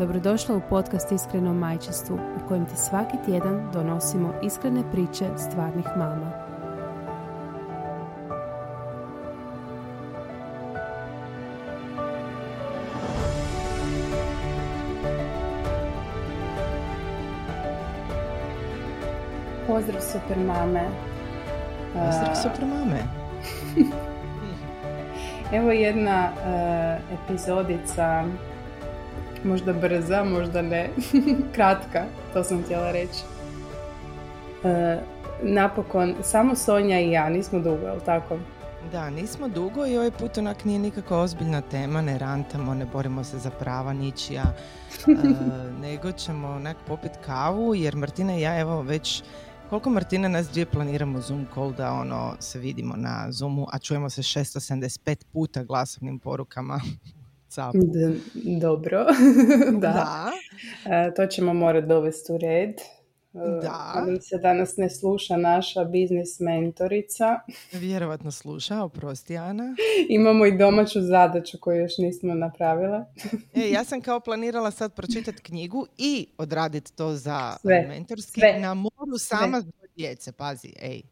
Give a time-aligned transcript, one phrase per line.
[0.00, 6.32] Dobrodošla u podcast Iskreno majčinstvu u kojem ti svaki tjedan donosimo iskrene priče stvarnih mama.
[19.66, 20.88] Pozdrav super mame.
[21.92, 23.02] Pozdrav super mame.
[25.58, 28.24] Evo jedna uh, epizodica
[29.44, 30.90] možda brza, možda ne,
[31.54, 33.22] kratka, to sam htjela reći.
[34.64, 34.98] E,
[35.42, 38.38] napokon, samo Sonja i ja, nismo dugo, je tako?
[38.92, 43.24] Da, nismo dugo i ovaj put onak nije nikakva ozbiljna tema, ne rantamo, ne borimo
[43.24, 44.42] se za prava ničija,
[45.08, 45.12] e,
[45.86, 49.22] nego ćemo onak popit kavu jer Martina i ja evo već
[49.70, 54.10] koliko Martina nas dvije planiramo Zoom call da ono se vidimo na Zoomu, a čujemo
[54.10, 56.80] se 675 puta glasovnim porukama
[58.60, 59.06] dobro,
[59.84, 60.30] da.
[60.86, 62.70] E, to ćemo morati dovesti u red.
[63.34, 63.92] E, da.
[63.94, 67.40] Ali se danas ne sluša naša biznis mentorica.
[67.72, 69.74] Vjerovatno sluša, oprosti Ana.
[70.08, 72.98] Imamo i domaću zadaću koju još nismo napravile.
[73.54, 78.58] e, ja sam kao planirala sad pročitati knjigu i odraditi to za sve, mentorski sve,
[78.60, 79.70] na moru sama sve.
[79.96, 80.32] djece.
[80.32, 81.02] Pazi, ej.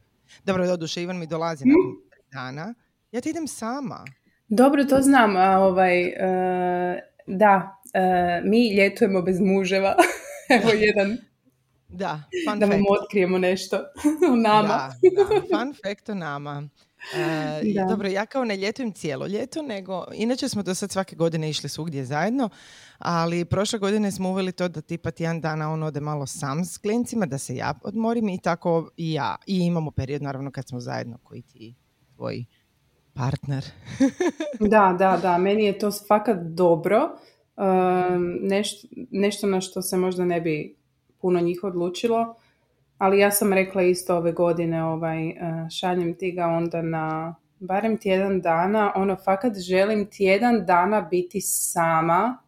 [0.44, 1.68] Dobro, doduše, Ivan mi dolazi hm?
[1.68, 1.96] nakon
[2.32, 2.74] dana.
[3.12, 4.04] Ja ti idem sama.
[4.48, 5.36] Dobro, to znam.
[5.36, 9.94] A, ovaj, uh, da, uh, mi ljetujemo bez muževa.
[10.56, 11.18] Evo jedan.
[11.88, 13.76] Da, fun da vam otkrijemo nešto
[14.32, 14.68] o nama.
[14.68, 16.68] Da, da, fun fact o nama.
[16.98, 21.50] Uh, dobro, ja kao ne ljetujem cijelo ljeto, nego inače smo do sad svake godine
[21.50, 22.48] išli svugdje zajedno,
[22.98, 26.78] ali prošle godine smo uveli to da tipa tjedan dana on ode malo sam s
[26.78, 29.36] klincima, da se ja odmorim i tako i ja.
[29.46, 31.74] I imamo period naravno kad smo zajedno koji ti
[32.16, 32.46] tvoji
[33.18, 33.64] partner.
[34.72, 37.10] da, da, da, meni je to fakat dobro.
[38.40, 40.76] nešto, nešto na što se možda ne bi
[41.20, 42.34] puno njih odlučilo,
[42.98, 45.34] ali ja sam rekla isto ove godine, ovaj, uh,
[45.70, 52.38] šaljem ti ga onda na barem tjedan dana, ono fakat želim tjedan dana biti sama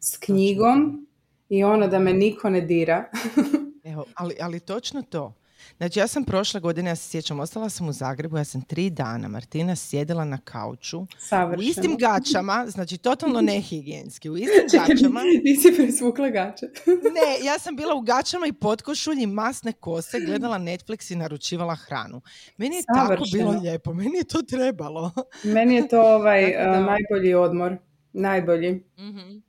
[0.00, 1.06] s knjigom
[1.48, 3.04] i ono da me niko ne dira.
[3.92, 5.32] Evo, ali, ali točno to.
[5.80, 8.90] Znači ja sam prošle godine, ja se sjećam, ostala sam u Zagrebu, ja sam tri
[8.90, 11.58] dana, Martina sjedila na kauču, Savršeno.
[11.58, 15.20] u istim gačama, znači totalno nehigijenski, u istim gačama.
[15.44, 16.66] Nisi presvukla gače.
[17.16, 22.20] ne, ja sam bila u gačama i potkošulji, masne kose, gledala Netflix i naručivala hranu.
[22.56, 23.16] Meni je Savršeno.
[23.16, 25.12] tako bilo lijepo, meni je to trebalo.
[25.44, 27.76] meni je to ovaj uh, najbolji odmor,
[28.12, 28.72] najbolji.
[28.98, 29.42] Mm-hmm.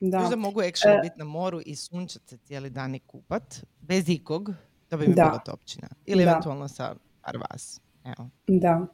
[0.00, 0.18] Da.
[0.20, 4.08] Možda mogu actually uh, biti na moru i sunčat se cijeli dan i kupat, bez
[4.08, 4.50] ikog.
[4.88, 5.24] To bi mi da.
[5.24, 5.88] bila topčina.
[6.06, 6.30] Ili da.
[6.30, 6.94] eventualno sa
[7.24, 7.80] par vas.
[8.04, 8.30] Evo.
[8.46, 8.86] Da.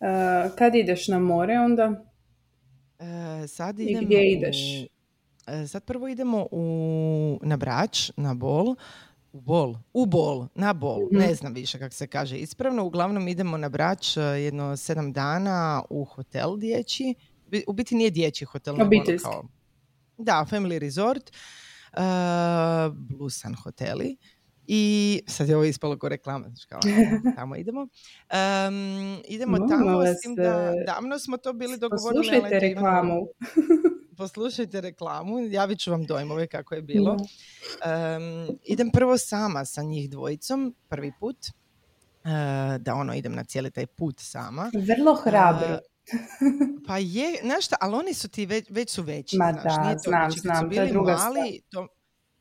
[0.00, 2.04] Uh, kad ideš na more onda?
[2.98, 4.56] Uh, sad idemo I gdje ideš?
[4.56, 4.86] U,
[5.52, 8.74] uh, sad prvo idemo u, na Brač, na Bol.
[9.32, 11.18] U Bol, u Bol, na Bol, mm-hmm.
[11.18, 12.84] ne znam više kako se kaže ispravno.
[12.84, 17.14] Uglavnom idemo na Brač jedno sedam dana u hotel dječji.
[17.66, 18.74] U biti nije dječji hotel.
[18.74, 19.24] Ono Obiteljski.
[19.24, 19.44] Kao,
[20.18, 21.30] da, family resort.
[21.92, 22.00] Uh,
[22.94, 24.16] Blusan hoteli.
[24.66, 26.80] I sad je ovo ispalo ko reklama, znači kao
[27.36, 27.80] tamo idemo.
[27.80, 32.26] Um, idemo no, tamo, s tim da davno smo to bili dogovorili.
[32.26, 33.26] Poslušajte reklamu.
[34.16, 37.12] poslušajte reklamu, javit ću vam dojmove kako je bilo.
[37.12, 41.36] Um, idem prvo sama sa njih dvojicom, prvi put.
[42.24, 42.30] Uh,
[42.78, 44.70] da ono, idem na cijeli taj put sama.
[44.96, 45.74] Vrlo hrabro.
[45.74, 45.80] Uh,
[46.86, 49.36] pa je, znaš šta, ali oni su ti već, već su veći.
[49.36, 51.86] Ma znaš, da, to, znam, znači, znam, to je druga mali, to,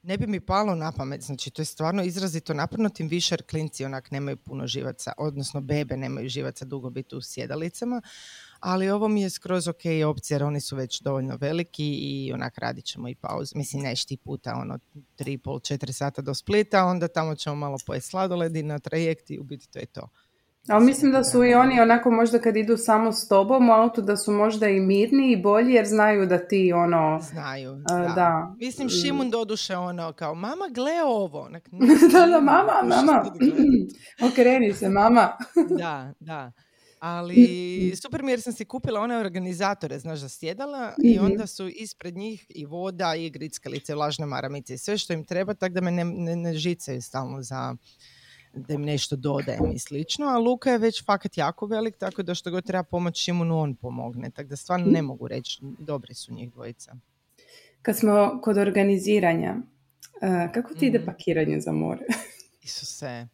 [0.04, 3.44] ne bi mi palo na pamet, znači to je stvarno izrazito naporno, tim više jer
[3.50, 8.02] klinci onak nemaju puno živaca, odnosno bebe nemaju živaca dugo biti u sjedalicama,
[8.60, 12.58] ali ovo mi je skroz ok opcija jer oni su već dovoljno veliki i onak
[12.58, 14.80] radit ćemo i pauzu, mislim nešti puta ono
[15.18, 19.70] 3,5-4 sata do Splita, onda tamo ćemo malo pojesti sladoledi na trajekt i u biti
[19.72, 20.10] to je to.
[20.70, 24.02] Ali mislim da su i oni onako možda kad idu samo s tobom u autu
[24.02, 27.20] da su možda i mirniji i bolji jer znaju da ti ono...
[27.22, 28.12] Znaju, da.
[28.16, 28.56] da.
[28.60, 31.50] Mislim Šimun doduše ono kao mama gle ovo.
[32.14, 33.24] da, da, mama, mama.
[34.32, 35.38] Okreni se, mama.
[35.80, 36.52] da, da.
[37.00, 41.26] Ali super mi jer sam si kupila one organizatore, znaš, za sjedala i Mhm.
[41.26, 45.54] onda su ispred njih i voda i grickalice, vlažne maramice i sve što im treba,
[45.54, 47.76] tako da me ne, ne, ne žicaju stalno za
[48.54, 52.36] da im nešto dodajem i slično, a Luka je već fakat jako velik, tako da
[52.36, 56.14] što god treba pomoći čim mu on pomogne, tako da stvarno ne mogu reći, dobri
[56.14, 56.96] su njih dvojica.
[57.82, 59.56] Kad smo kod organiziranja,
[60.22, 61.06] eh, kako ti ide Mhm.
[61.06, 62.02] pakiranje za more?
[62.64, 63.28] Isuse.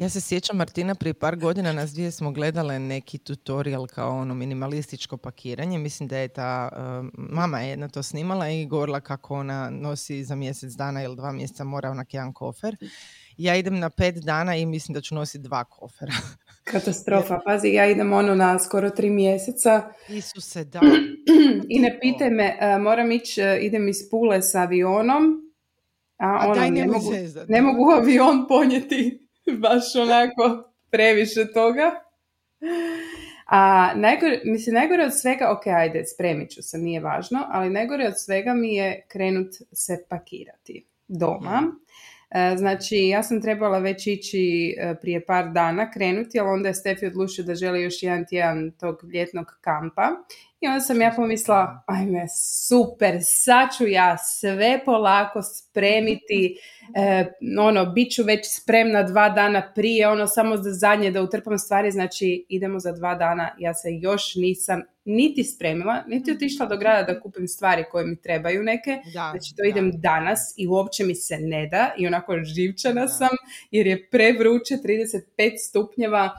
[0.00, 4.34] Ja se sjećam Martina prije par godina nas dvije smo gledale neki tutorial kao ono
[4.34, 5.78] minimalističko pakiranje.
[5.78, 6.68] Mislim da je ta
[7.00, 11.16] um, mama je jedna to snimala i govorila kako ona nosi za mjesec dana ili
[11.16, 12.76] dva mjeseca mora onak jedan kofer.
[13.36, 16.12] Ja idem na pet dana i mislim da ću nositi dva kofera.
[16.72, 17.40] Katastrofa.
[17.44, 20.80] Pazi, ja idem ono na skoro tri mjeseca Isuse, da.
[21.74, 25.52] i ne pitaj me, eh, moram ići, eh, idem iz Pule s avionom,
[26.18, 27.48] a, A ono, daj, ne, nemoj mogu, zezat.
[27.48, 29.28] ne mogu avion ponijeti
[29.62, 31.90] baš onako previše toga.
[33.46, 38.06] A najgore, mislim, najgore od svega, ok, ajde, spremit ću se, nije važno, ali najgore
[38.06, 41.62] od svega mi je krenut se pakirati doma.
[41.62, 41.86] E,
[42.56, 47.06] Znači, ja sam trebala već ići e, prije par dana krenuti, ali onda je Stefi
[47.06, 50.10] odlučio da želi još jedan tjedan tog ljetnog kampa.
[50.60, 52.26] I onda sam ja pomislila, ajme,
[52.68, 56.56] super, sad ću ja sve polako spremiti,
[56.96, 57.24] e,
[57.60, 61.90] ono, bit ću već spremna dva dana prije, ono, samo za zadnje da utrpam stvari,
[61.90, 67.12] znači idemo za dva dana, ja se još nisam niti spremila, niti otišla do grada
[67.12, 69.68] da kupim stvari koje mi trebaju neke, Da, Znači to da.
[69.68, 73.08] idem danas i uopće mi se ne da i onako živčana Da.
[73.08, 73.28] sam
[73.70, 76.30] jer je prevruće 35 stupnjeva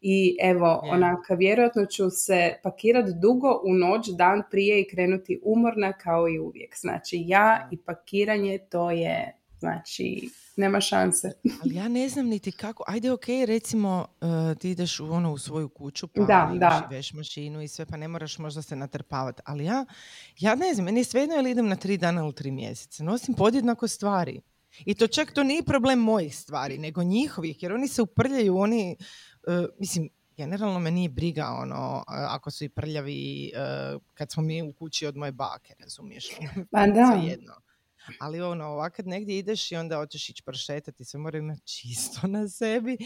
[0.00, 0.90] i evo Je.
[0.92, 6.38] onak vjerojatno ću se pakirati dugo u noć dan prije i krenuti umorna kao i
[6.38, 6.74] uvijek.
[6.80, 11.32] Znači ja i pakiranje to je znači nema šanse.
[11.62, 15.38] Ali ja ne znam niti kako, ajde ok, recimo uh, ti ideš u, ono, u
[15.38, 16.88] svoju kuću pa Da, da.
[16.90, 19.84] i veš mašinu i sve pa ne moraš možda se natrpavati, ali ja,
[20.38, 23.34] ja ne znam, meni je svejedno ili idem na tri dana ili tri mjeseca, nosim
[23.34, 24.40] podjednako stvari.
[24.84, 28.96] I to čak to nije problem mojih stvari, nego njihovih, jer oni se uprljaju, oni,
[29.78, 34.62] mislim, generalno me nije briga ono, uh, ako su i prljavi uh, kad smo mi
[34.62, 36.28] u kući od moje bake, razumiješ?
[36.70, 37.12] Pa da.
[37.12, 37.54] Svejedno.
[38.20, 42.26] Ali ono, ovak kad negdje ideš i onda hoćeš ići prošetati, sve moraju imati čisto
[42.26, 42.96] na sebi.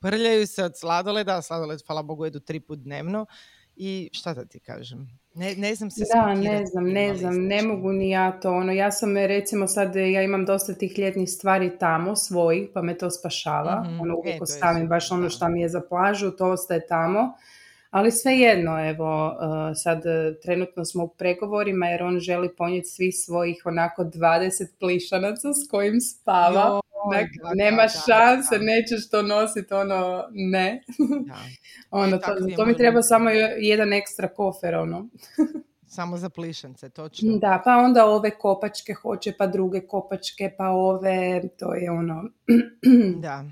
[0.00, 3.26] Prljaju se od sladoleda, sladoled, hvala Bogu, jedu tri put dnevno.
[3.76, 5.18] I šta da ti kažem?
[5.38, 8.52] Ne, ne znam se Da, ne znam, ne znam, ne mogu ni ja to.
[8.52, 12.68] Ono, ja sam e, recimo sad, e, ja imam dosta tih ljetnih stvari tamo, svojih,
[12.74, 13.82] pa me to spašava.
[13.84, 16.86] Mhm, Ono, e, uvijek je ostavim baš ono što mi je za plažu, to ostaje
[16.86, 17.32] tamo.
[17.90, 19.36] Ali svejedno, evo,
[19.70, 24.50] e, sad e, trenutno smo u pregovorima jer on želi ponijeti svih svojih onako 20
[24.80, 26.60] plišanaca s kojim spava.
[26.64, 28.64] Joj, Onak, da, nema da, da, šanse, da.
[28.64, 30.82] nećeš to nositi, ono, ne.
[31.26, 31.34] Da.
[31.98, 35.08] ono, E, to, to mi treba samo je- jedan ekstra kofer, ono.
[35.88, 37.36] Samo za plišance, točno.
[37.36, 42.24] Da, pa onda ove kopačke hoće, pa druge kopačke, pa ove, to je ono.
[43.16, 43.44] Da,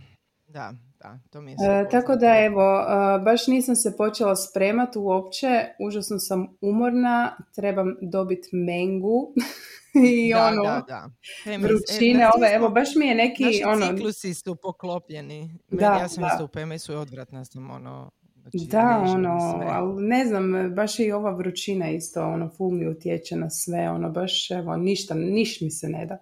[0.48, 4.98] da, da, to mi je E, tako da evo, e, baš nisam se počela spremati
[4.98, 9.32] uopće, užasno sam umorna, trebam dobiti mengu
[10.10, 11.10] i da, ono, da, da.
[11.52, 15.58] E, vrućine na ove, evo baš mi je neki, Naši ono, ciklusi su poklopljeni.
[15.70, 16.30] Da, Da, ja sam da.
[16.32, 18.10] isto u PMS-u i odvratna sam, ono,
[18.40, 23.36] znači, da, ono, ali ne znam, baš i ova vrućina isto, ono, ful mi utječe
[23.36, 26.18] na sve, ono, baš, evo, ništa, niš mi se ne da.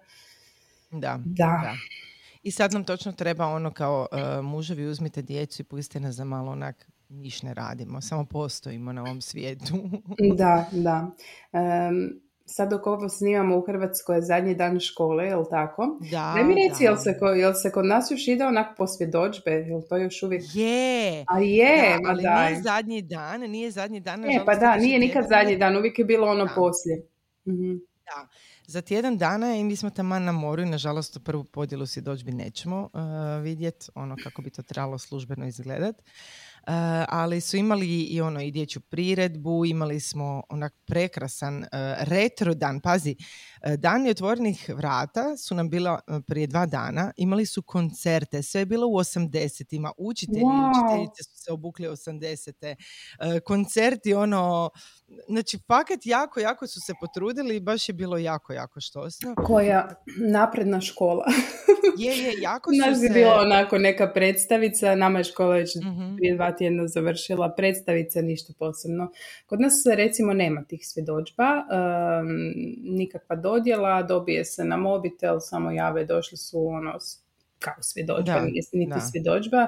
[0.91, 1.61] Da, Da.
[1.63, 1.73] da.
[2.45, 6.23] I sad nam točno treba ono kao e, muževi uzmite djecu i pustite nas za
[6.23, 9.73] malo onak niš ne radimo, samo postojimo na ovom svijetu.
[10.37, 11.11] Da, da.
[11.53, 15.99] Em, sad dok ovo snimamo u Hrvatskoj je zadnji dan škole, jel tako?
[16.01, 16.85] da, Daj mi reci, da.
[16.85, 19.51] jel se, ko- jel se kod nas još ide onak po svjedodžbe?
[19.51, 20.43] Jel to još uvijek?
[20.53, 22.51] Je, A je, da, ma ali daj.
[22.51, 24.19] nije zadnji dan, nije zadnji dan.
[24.19, 26.51] E, nažalost, pa da, nije nikad zadnji dan, uvijek je bilo ono Da.
[26.55, 27.05] poslije.
[27.47, 27.71] Mhm.
[28.05, 28.27] Da.
[28.67, 32.31] Za tjedan dana i mi smo taman na moru i nažalost tu prvu podjelu svjedodžbi
[32.31, 35.95] nećemo uh, vidjet, ono kako bi to trebalo službeno izgledat.
[35.95, 36.73] Uh,
[37.09, 41.67] ali su imali i ono i dječju priredbu, imali smo onak prekrasan uh,
[41.99, 42.79] retro dan.
[42.79, 43.15] Pazi,
[43.77, 48.65] dani otvorenih vrata su nam bila uh, prije dva dana, imali su koncerte, sve je
[48.65, 50.71] bilo u 80-ima, učitelji i Wow.
[50.71, 54.69] učiteljice su se obukli 80-te, uh, koncerti ono,
[55.27, 59.35] znači fakat jako, jako su se potrudili i baš je bilo jako, jako štosno.
[59.35, 61.25] Koja napredna škola.
[61.97, 63.13] Je, je, jako su Nas je se...
[63.13, 66.15] bila onako neka predstavica, nama je škola već Mhm.
[66.15, 69.11] prije dva tjedna završila, predstavica, ništa posebno.
[69.45, 72.53] Kod nas recimo nema tih svjedočba, em,
[72.83, 76.99] nikakva dodjela, dobije se na mobitel, samo jave, došli su ono
[77.59, 78.99] kao svjedočba, nije niti da.
[78.99, 79.67] svjedočba.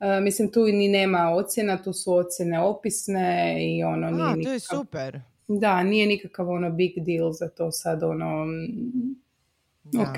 [0.00, 4.52] E, mislim, tu ni nema ocjena, tu su ocjene opisne i ono nije A, to
[4.52, 5.20] je super.
[5.48, 8.46] Da, nije nikakav ono big deal za to sad ono...
[9.82, 10.00] Da.
[10.00, 10.16] Ok,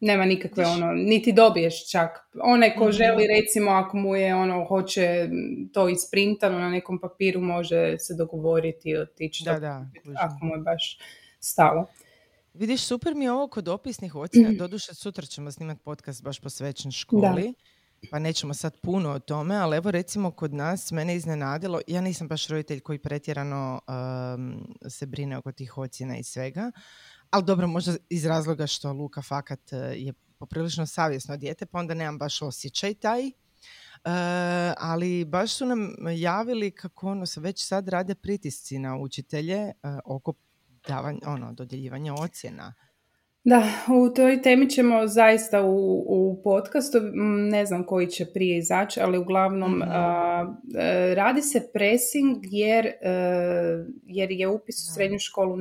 [0.00, 2.10] nema nikakve ono, niti dobiješ čak.
[2.42, 2.92] Onaj ko mhm.
[2.92, 5.28] želi recimo ako mu je ono, hoće
[5.72, 10.60] to isprintano na nekom papiru može se dogovoriti i otići da, da, ako mu je
[10.60, 10.98] baš
[11.40, 11.86] stalo.
[12.54, 14.52] Vidiš, super mi je ovo kod opisnih ocjena.
[14.58, 17.54] Doduše, sutra ćemo snimati podcast baš posvećen školi.
[18.10, 22.28] Pa nećemo sad puno o tome, ali evo recimo kod nas mene iznenadilo, ja nisam
[22.28, 23.80] baš roditelj koji pretjerano
[24.88, 26.72] se brine oko tih ocjena i svega,
[27.30, 31.94] ali dobro, možda iz razloga što Luka fakat e, je poprilično savjesno dijete, pa onda
[31.94, 33.26] nemam baš osjećaj taj.
[33.26, 33.32] E,
[34.78, 39.72] ali baš su nam javili kako ono se već sad rade pritisci na učitelje e,
[40.04, 40.32] oko
[40.94, 42.74] davanja, ono, dodjeljivanja ocjena.
[43.44, 46.98] Da, u toj temi ćemo zaista u, u podcastu,
[47.50, 49.90] ne znam koji će prije izaći, ali uglavnom mhm.
[50.78, 52.94] e, radi se pressing jer, e,
[54.06, 55.56] jer je upis u srednju školu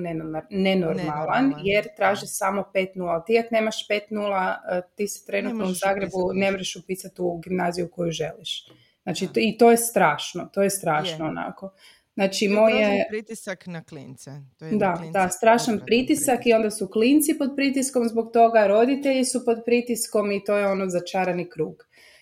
[0.49, 3.25] nenormalan, jer traži samo 5.0.
[3.25, 7.89] Ti ako nemaš 5.0, e, ti se trenutno u Zagrebu ne možeš upisati u gimnaziju
[7.91, 8.67] koju želiš.
[9.03, 11.71] Znači, i to je strašno, to je strašno onako.
[12.19, 13.05] Znači, moje...
[13.09, 14.31] pritisak na klince.
[14.57, 19.25] To je da, da, strašan pritisak i onda su klinci pod pritiskom zbog toga, roditelji
[19.25, 21.75] su pod pritiskom i to je ono začarani krug.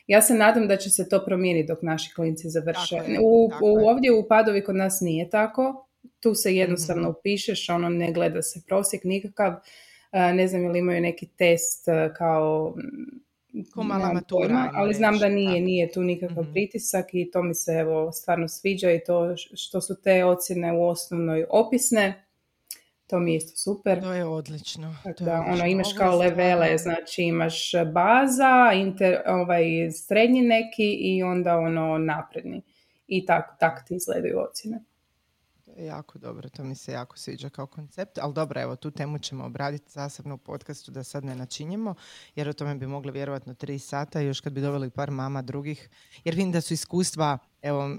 [0.08, 2.96] Ja se nadam da će se to promijeniti dok naši klinci završe.
[3.22, 5.88] u, u, ovdje u Padovi kod nas nije tako.
[6.20, 9.54] Tu se jednostavno mm upišeš, ono ne gleda se prosjek nikakav.
[10.12, 12.76] E, ne znam ili imaju neki test e, kao
[13.74, 14.72] ko mala matura.
[14.74, 18.48] ali znam da nije, nije tu nikakav mm pritisak i to mi se evo stvarno
[18.48, 22.28] sviđa i to što su te ocjene u osnovnoj opisne,
[23.08, 24.02] to mi je isto super.
[24.02, 24.96] To je odlično.
[25.04, 31.58] Tako da, ono, imaš kao levele, znači imaš baza, inter, ovaj, srednji neki i onda
[31.58, 32.62] ono napredni.
[33.08, 34.84] I tako tak ti izgledaju ocjene
[35.86, 39.46] jako dobro, to mi se jako sviđa kao koncept, ali dobro, evo, tu temu ćemo
[39.46, 41.96] obraditi zasebno u podcastu da sad ne načinjemo,
[42.36, 45.90] jer o tome bi mogli vjerovatno tri sata, još kad bi doveli par mama drugih,
[46.24, 47.98] jer vidim da su iskustva, evo,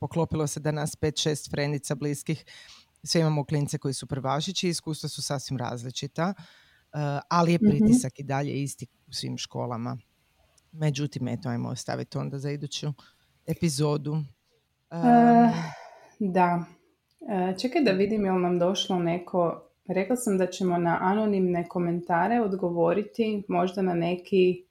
[0.00, 2.44] poklopilo se da nas pet, šest frendica bliskih,
[3.02, 7.70] sve imamo klince koji su prvašići, iskustva su sasvim različita, uh, ali je mhm.
[7.70, 9.96] pritisak i dalje isti u svim školama.
[10.72, 12.92] Međutim, eto, ajmo ostaviti onda za iduću
[13.46, 14.12] epizodu.
[14.12, 14.24] Um,
[16.18, 16.77] da, E,
[17.60, 19.64] čekaj da vidim je li nam došlo neko...
[19.88, 24.64] Rekla sam da ćemo na anonimne komentare odgovoriti možda na neki...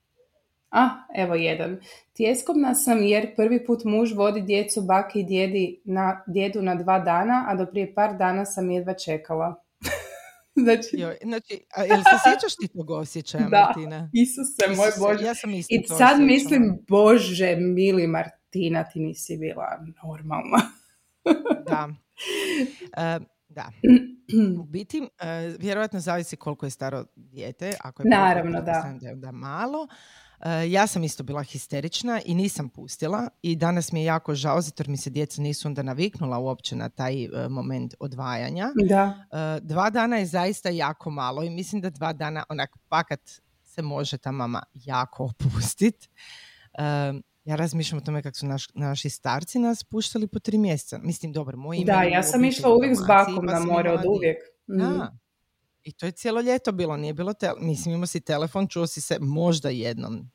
[0.71, 1.79] A, evo jedan.
[2.13, 6.99] Tjeskobna sam jer prvi put muž vodi djecu baki i djedi na, djedu na dva
[6.99, 9.63] dana, a do prije par dana sam jedva čekala.
[10.63, 14.09] znači, Joj, znači a jel se sjećaš ti tog osjećaja, da, Martina?
[14.13, 15.25] Isuse, moj Bože.
[15.25, 20.61] Ja sam isto I sad mislim, Bože, mili Martina, ti nisi bila normalna.
[21.69, 21.89] da.
[22.97, 23.71] Uh, da.
[24.59, 25.07] U biti, uh,
[25.59, 27.73] vjerojatno zavisi koliko je staro dijete.
[27.83, 28.95] Ako je Naravno, da.
[29.15, 29.31] da.
[29.31, 29.87] malo.
[30.39, 34.61] Uh, ja sam isto bila histerična i nisam pustila i danas mi je jako žao
[34.61, 38.69] zato jer mi se djeca nisu onda naviknula uopće na taj moment odvajanja.
[38.89, 39.25] Da.
[39.61, 43.21] dva dana je zaista jako malo i mislim da dva dana onak pakat
[43.63, 46.09] se može ta mama jako opustiti
[47.47, 50.97] ja razmišljam o tome kako su naš, naši starci nas puštali po tri mjeseca.
[50.97, 54.37] Mislim, dobro, moj Da, ja sam išla uvijek s bakom pa na more od uvijek.
[54.67, 54.89] Da.
[54.89, 55.01] Mhm.
[55.83, 59.01] I to je cijelo ljeto bilo, nije bilo, te, mislim, imao si telefon, čuo si
[59.01, 60.31] se možda jednom.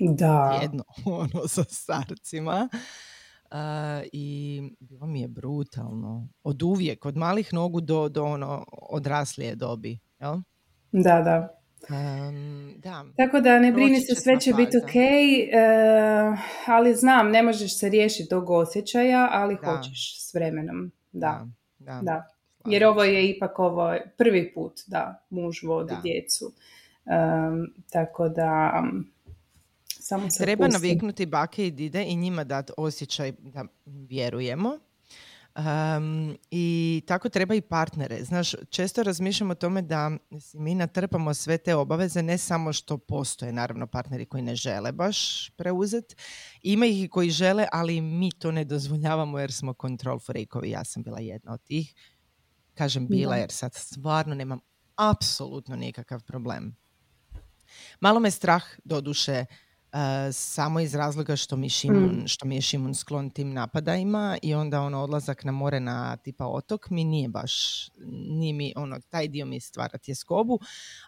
[0.00, 0.58] Da.
[0.62, 0.84] Jedno,
[1.20, 2.68] ono, sa starcima.
[3.50, 3.58] Uh,
[4.12, 6.28] I bilo mi je brutalno.
[6.42, 9.98] Od uvijek, od malih nogu do, do ono, odraslije dobi.
[10.20, 10.36] Jel?
[10.92, 11.61] Da, da.
[11.90, 13.04] Um, da.
[13.16, 17.88] Tako da ne brini se, sve će biti ok, uh, ali znam, ne možeš se
[17.88, 19.66] riješiti tog osjećaja, ali da.
[19.66, 20.92] hoćeš s vremenom.
[21.12, 21.46] Da,
[21.78, 22.00] da.
[22.02, 22.28] da.
[22.66, 26.52] Jer ovo je ipak ovo prvi put da muž vodi djecu.
[27.04, 29.12] Um, tako da um,
[29.88, 34.78] samo se Treba naviknuti bake i dide i njima dati osjećaj da vjerujemo
[35.56, 38.24] Um, I tako treba i partnere.
[38.24, 40.10] Znaš, često razmišljam o tome da
[40.54, 45.50] mi natrpamo sve te obaveze, ne samo što postoje naravno partneri koji ne žele baš
[45.50, 46.14] preuzeti.
[46.62, 50.70] Ima ih i koji žele, ali mi to ne dozvoljavamo jer smo control freakovi.
[50.70, 51.94] Ja sam bila jedna od tih.
[52.74, 54.60] Kažem bila jer sad stvarno nemam
[54.96, 56.76] apsolutno nikakav problem.
[58.00, 58.96] Malo me strah do
[59.92, 62.26] duše samo iz razloga što mi, Šimun, mm.
[62.26, 66.46] što mi je Šimun sklon tim napadajima i onda ono odlazak na more na tipa
[66.46, 67.86] otok mi nije baš,
[68.28, 70.58] nije mi ono, taj dio mi stvara tjeskobu,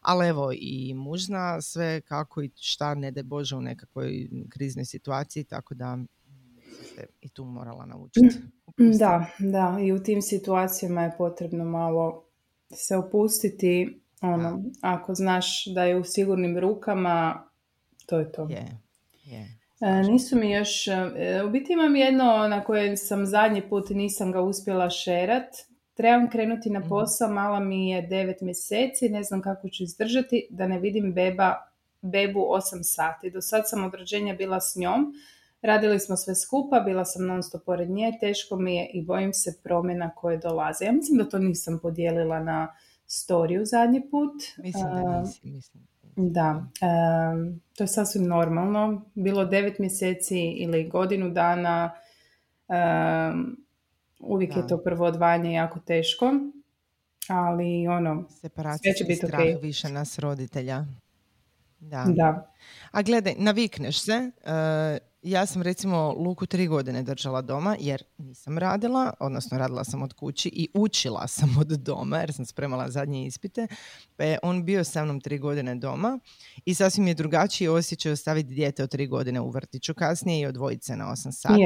[0.03, 5.45] ali evo i mužna sve kako i šta ne de Bože u nekakvoj kriznoj situaciji,
[5.45, 5.99] tako da
[6.97, 8.39] se i tu morala naučiti.
[8.81, 12.25] Mm, da, da, i u tim situacijama je potrebno malo
[12.75, 17.49] se opustiti, ono, ako znaš da je u sigurnim rukama,
[18.07, 18.47] to je to.
[18.51, 18.67] Je,
[19.25, 19.49] je.
[19.81, 24.33] E, nisu mi još, e, u biti imam jedno na koje sam zadnji put nisam
[24.33, 25.49] ga uspjela šerat.
[25.95, 26.89] Trebam krenuti na mhm.
[26.89, 31.55] posao, mala mi je devet mjeseci, ne znam kako ću izdržati, da ne vidim beba,
[32.03, 33.31] bebu 8 sati.
[33.31, 35.15] Do sad sam od rođenja bila s njom,
[35.63, 39.33] radili smo sve skupa, bila sam non stop pored nje, teško mi je i bojim
[39.33, 40.85] se promjena koje dolaze.
[40.85, 42.75] Ja mislim da to nisam podijelila na
[43.07, 44.33] storiju zadnji put.
[44.59, 45.94] Mislim da nisi, mislim.
[46.17, 46.67] Da,
[47.77, 49.03] to je sasvim normalno.
[49.15, 51.91] Bilo devet mjeseci ili godinu dana,
[54.21, 56.33] uvijek je to prvo odvajanje jako teško,
[57.29, 58.29] ali ono,
[58.83, 60.85] sve će biti strah više nas roditelja.
[61.79, 62.05] Da.
[62.09, 62.53] da.
[62.91, 68.59] A gledaj, navikneš se, uh, ja sam recimo Luku tri godine držala doma jer nisam
[68.59, 73.27] radila, odnosno radila sam od kući i učila sam od doma jer sam spremala zadnje
[73.27, 73.67] ispite.
[74.17, 76.19] Pa je on bio sa mnom tri godine doma
[76.65, 80.85] i sasvim je drugačiji osjećaj ostaviti dijete od tri godine u vrtiću kasnije i odvojiti
[80.85, 81.61] se na osam sati.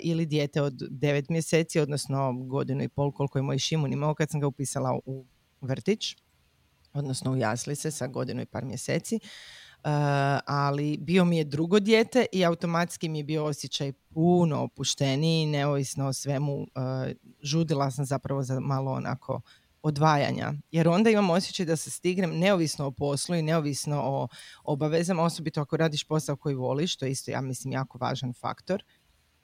[0.00, 4.30] ili dijete od devet mjeseci, odnosno godinu i pol koliko je moj Šimun imao kad
[4.30, 5.24] sam ga upisala u
[5.60, 6.16] vrtić
[6.94, 9.20] odnosno u jaslice sa godinu i par mjeseci.
[9.84, 9.90] Uh,
[10.46, 16.06] ali bio mi je drugo dijete i automatski mi je bio osjećaj puno opušteniji, neovisno
[16.06, 16.54] o svemu.
[16.54, 16.66] Uh,
[17.42, 19.40] žudila sam zapravo za malo onako
[19.82, 20.52] odvajanja.
[20.70, 24.28] Jer onda imam osjećaj da se stignem neovisno o poslu i neovisno o
[24.64, 28.84] obavezama, osobito ako radiš posao koji voliš, to je isto ja mislim jako važan faktor.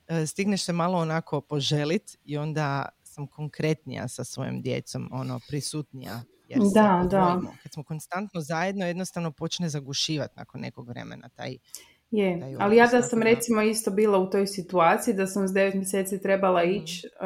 [0.08, 6.22] Uh, stigneš se malo onako poželit i onda sam konkretnija sa svojom djecom, ono prisutnija
[6.48, 7.40] jer da, da.
[7.62, 11.56] Kad smo konstantno zajedno, jednostavno počne zagušivati nakon nekog vremena taj
[12.10, 15.74] je, ali ja da sam recimo isto bila u toj situaciji da sam s devet
[15.74, 16.70] mjeseci trebala mm.
[16.70, 17.22] ići uh,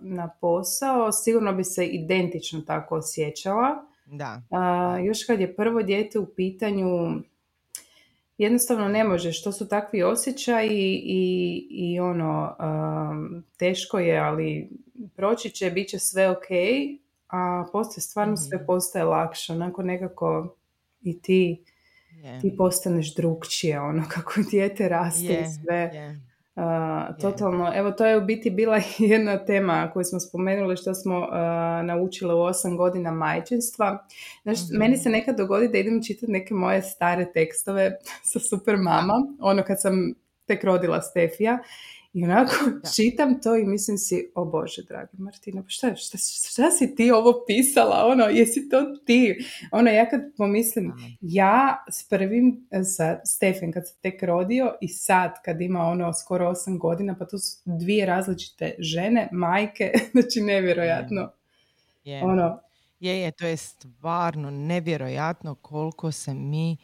[0.00, 3.68] na posao, sigurno bi se identično tako osjećala.
[4.06, 4.42] Da.
[4.50, 6.86] Uh, još kad je prvo dijete u pitanju,
[8.38, 14.70] jednostavno ne možeš, to su takvi osjećaji i, i ono, um, teško je, ali
[15.16, 16.48] proći će, bit će sve ok,
[17.32, 18.66] a poslije stvarno sve mhm.
[18.66, 20.56] postaje lakše, onako nekako
[21.00, 21.64] i ti,
[22.40, 25.90] ti postaneš drugčije, ono kako dijete raste i sve.
[27.20, 31.26] totalno, evo to je u biti bila jedna tema koju smo spomenuli što smo uh,
[31.84, 34.06] naučili u osam godina majčinstva.
[34.42, 37.98] Znači, mm meni se nekad dogodi da idem čitati neke moje stare tekstove
[38.32, 40.14] sa super mama, ono kad sam
[40.46, 41.58] tek rodila Stefija
[42.12, 42.52] i onako
[42.96, 47.10] čitam to i mislim si, o Bože, dragi Martina, pa šta, šta, šta, si ti
[47.10, 48.04] ovo pisala?
[48.06, 49.44] Ono, jesi to ti?
[49.72, 55.32] Ono, ja kad pomislim, ja s prvim, sa Stefan kad se tek rodio i sad
[55.44, 61.32] kad ima ono skoro osam godina, pa to su dvije različite žene, majke, znači nevjerojatno.
[62.04, 62.60] Je, ono,
[63.00, 66.76] je, je, to je stvarno nevjerojatno koliko se mi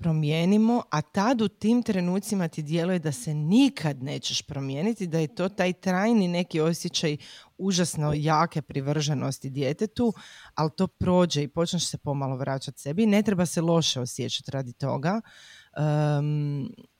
[0.00, 5.34] promijenimo, a tad u tim trenucima ti djeluje da se nikad nećeš promijeniti, da je
[5.34, 7.16] to taj trajni neki osjećaj
[7.58, 10.12] užasno jake privrženosti djetetu,
[10.54, 13.06] ali to prođe i počneš se pomalo vraćati sebi.
[13.06, 15.20] Ne treba se loše osjećati radi toga.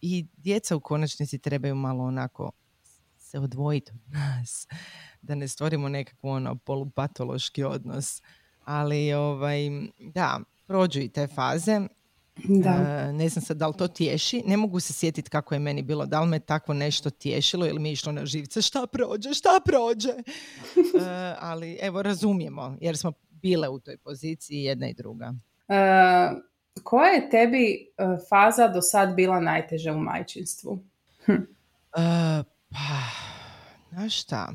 [0.01, 2.53] I djeca u konačnici trebaju malo onako
[3.19, 4.67] se odvojiti od nas,
[5.23, 8.23] da ne stvorimo nekakvu ono polupatološki odnos.
[8.65, 9.61] Ali ovaj,
[9.99, 11.81] da, prođu i te faze
[12.37, 12.71] da.
[12.71, 15.83] E, ne znam sad da li to tješi, ne mogu se sjetiti kako je meni
[15.83, 19.35] bilo, da li me takvo nešto tješilo ili mi je išlo na živce, šta prođe,
[19.35, 20.15] šta prođe.
[20.15, 21.03] uh,
[21.39, 25.35] ali evo razumijemo, jer smo bile u toj poziciji jedna i druga.
[25.69, 26.39] Uh,
[26.83, 27.93] koja je tebi
[28.29, 30.85] faza do sad bila najteža u majčinstvu?
[31.25, 31.33] Hm.
[32.71, 32.79] pa,
[33.91, 34.53] znaš šta,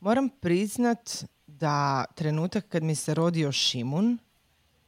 [0.00, 4.18] moram priznat da trenutak kad mi se rodio Šimun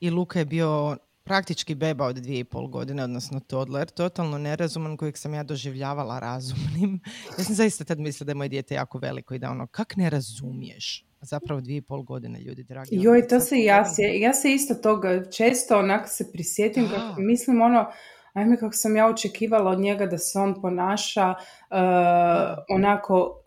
[0.00, 0.96] i Luka je bio
[1.28, 6.18] praktički beba od dvije i pol godine, odnosno toddler, totalno nerazuman kojeg sam ja doživljavala
[6.18, 7.00] razumnim.
[7.38, 9.96] Ja sam zaista tad mislila da je moje dijete jako veliko i da ono, kak
[9.96, 11.04] ne razumiješ?
[11.20, 12.90] Zapravo dvije i pol godine, ljudi dragi.
[12.92, 17.20] Ono, Joj, to se ja, se, ja se isto toga često onako se prisjetim, kako,
[17.20, 17.86] mislim ono,
[18.32, 21.36] ajme kako sam ja očekivala od njega da se on ponaša uh,
[22.68, 23.42] onako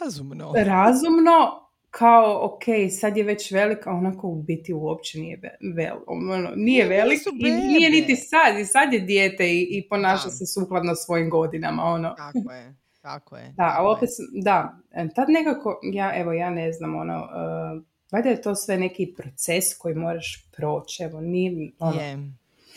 [0.00, 0.52] razumno.
[0.56, 1.65] Razumno,
[1.98, 2.62] kao, ok,
[3.00, 5.40] sad je već velik, a onako u biti uopće nije
[5.76, 10.30] vel, ono, nije velik i nije niti sad, i sad je dijete i, i ponaša
[10.30, 12.14] se sukladno svojim godinama, ono.
[12.16, 13.54] Tako je, tako je.
[13.56, 14.08] Da, ali opet,
[14.42, 14.78] da,
[15.14, 17.82] tad nekako, ja, evo, ja ne znam, ono, uh,
[18.12, 22.00] valjda je to sve neki proces koji moraš proći, evo, nije, ono.
[22.00, 22.32] Je,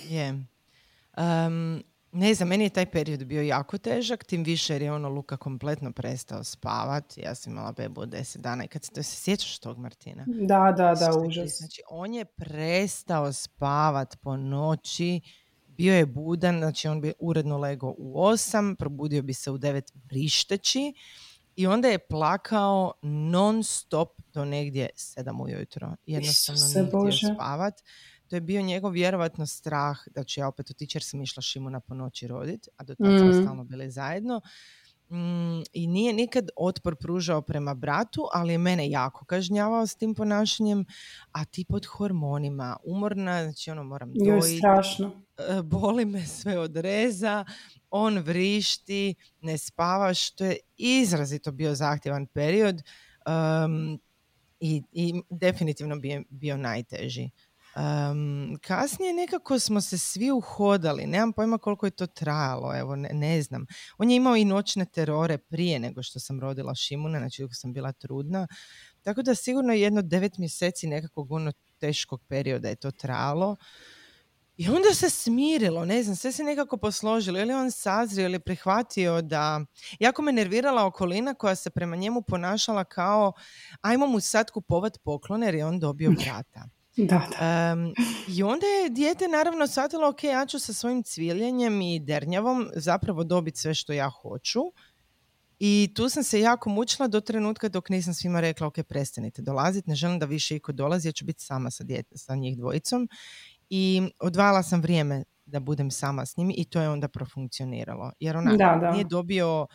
[0.09, 0.29] je.
[1.17, 5.09] Um, ne znam, meni je taj period bio jako težak, tim više jer je ono
[5.09, 7.21] Luka kompletno prestao spavati.
[7.21, 10.25] Ja sam imala bebu od deset dana i kad se, se sjećaš tog Martina?
[10.27, 11.57] Da, da, da, užas.
[11.57, 15.21] Znači, on je prestao spavat po noći,
[15.67, 19.91] bio je budan, znači on bi uredno lego u osam, probudio bi se u devet
[20.05, 20.93] vrišteći
[21.55, 25.95] i onda je plakao non stop do negdje sedam ujutro.
[26.05, 27.73] Jednostavno nije htio spavat
[28.29, 31.79] to je bio njegov vjerovatno strah da ću ja opet otići jer sam išla Šimuna
[31.79, 33.43] po noći rodit, a do tada smo mm.
[33.43, 34.41] stalno bili zajedno.
[35.11, 40.15] Mm, I nije nikad otpor pružao prema bratu, ali je mene jako kažnjavao s tim
[40.15, 40.85] ponašanjem,
[41.31, 44.57] a ti pod hormonima, umorna, znači ono moram dojiti.
[44.57, 45.23] strašno.
[45.37, 47.45] E, boli me sve od reza,
[47.89, 52.81] on vrišti, ne spavaš, to je izrazito bio zahtjevan period
[53.65, 53.99] um,
[54.59, 57.29] i, i definitivno bi bio najteži.
[57.79, 63.09] Um, kasnije nekako smo se svi uhodali, nemam pojma koliko je to trajalo, evo ne,
[63.13, 63.65] ne, znam.
[63.97, 67.73] On je imao i noćne terore prije nego što sam rodila Šimuna, znači dok sam
[67.73, 68.47] bila trudna.
[69.01, 73.55] Tako da sigurno jedno devet mjeseci nekakvog ono teškog perioda je to trajalo.
[74.57, 77.39] I onda se smirilo, ne znam, sve se nekako posložilo.
[77.39, 79.65] Ili on sazrio ili prihvatio da...
[79.99, 83.33] Jako me nervirala okolina koja se prema njemu ponašala kao
[83.81, 86.78] ajmo mu sad kupovat poklone jer je on dobio brata.
[87.07, 87.75] Da, da.
[88.27, 93.23] I onda je dijete naravno shvatilo, ok, ja ću sa svojim cviljenjem i dernjavom zapravo
[93.23, 94.59] dobiti sve što ja hoću.
[95.59, 99.89] I tu sam se jako mučila do trenutka dok nisam svima rekla, ok, prestanite dolaziti,
[99.89, 103.09] ne želim da više iko dolazi, ja ću biti sama sa, djete, sa njih dvojicom.
[103.69, 108.11] I odvajala sam vrijeme da budem sama s njimi i to je onda profunkcioniralo.
[108.19, 108.51] Jer ona
[108.91, 109.67] nije dobio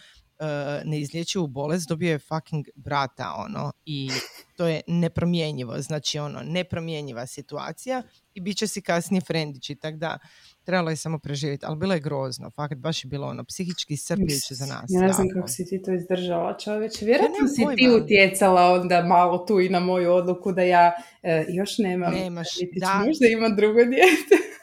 [0.85, 4.11] neizlječivu bolest, dobio je fucking brata, ono, i
[4.57, 8.03] to je nepromjenjivo, znači, ono, nepromjenjiva situacija
[8.35, 10.19] i bit će si kasnije frendići, tako da
[10.65, 14.55] trebalo je samo preživjeti, ali bilo je grozno, fakat baš je bilo ono, psihički iscrpljujuće
[14.55, 14.85] za nas.
[14.89, 19.39] Ja ne znam kako si ti to izdržala, čovječ, vjerojatno si ti utjecala onda malo
[19.39, 20.93] tu i na moju odluku da ja
[21.23, 22.49] e, još nemam, Nemaš,
[22.81, 23.03] da.
[23.07, 24.55] možda imam drugo dijete.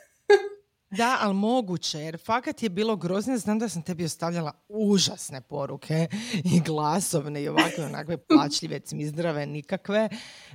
[0.92, 3.38] Da, ali moguće, jer fakat je bilo grozno.
[3.38, 6.08] Znam da sam tebi ostavljala užasne poruke
[6.54, 10.10] i glasovne i ovakve, onakve plačljive, cmizdrave, nikakve.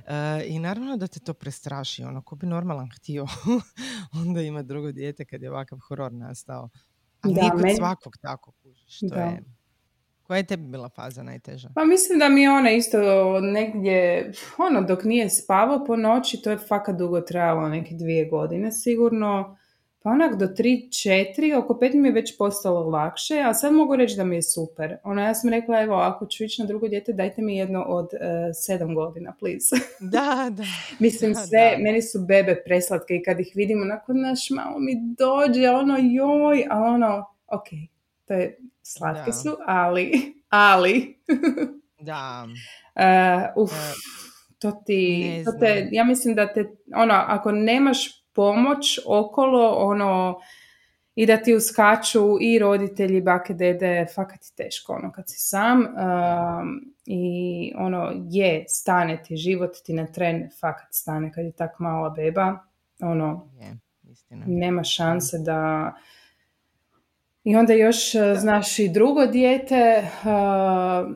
[0.07, 2.03] E, I naravno da te to prestraši.
[2.03, 3.25] Ono, ko bi normalan htio
[4.25, 6.69] onda ima drugo dijete kad je ovakav horor nastao.
[7.21, 8.99] A da, kod svakog tako kužiš.
[8.99, 9.43] To je...
[10.23, 11.69] Koja je tebi bila faza najteža?
[11.75, 12.97] Pa mislim da mi ona isto
[13.39, 18.71] negdje, ono, dok nije spavao po noći, to je fakat dugo trajalo, neke dvije godine
[18.71, 19.57] sigurno
[20.07, 24.15] pa onak do 3-4, oko 5 mi je već postalo lakše, a sad mogu reći
[24.15, 24.97] da mi je super.
[25.03, 28.05] Ono, ja sam rekla, evo, ako ću ići na drugo dijete, dajte mi jedno od
[28.05, 29.75] uh, e, 7 godina, please.
[30.11, 30.63] Da, da.
[31.05, 35.69] Mislim, sve, meni su bebe preslatke i kad ih vidimo, nakon naš malo mi dođe,
[35.69, 37.67] ono, joj, a ono, ok,
[38.25, 41.17] to je, slatke su, ali, ali.
[42.09, 42.47] da.
[42.95, 43.93] Uh, uf, e,
[44.59, 46.65] to ti, to te, ja mislim da te,
[46.95, 50.39] ono, ako nemaš pomoć okolo, ono,
[51.15, 55.79] i da ti uskaču i roditelji, bake, dede, fakat je teško ono kad si sam
[55.79, 61.79] um, i ono je, stane ti život ti na tren, fakat stane kad je tak
[61.79, 62.57] mala beba,
[63.01, 63.77] ono, je,
[64.11, 64.45] istina.
[64.47, 65.93] nema šanse da
[67.43, 71.15] i onda još znaš i drugo dijete, uh,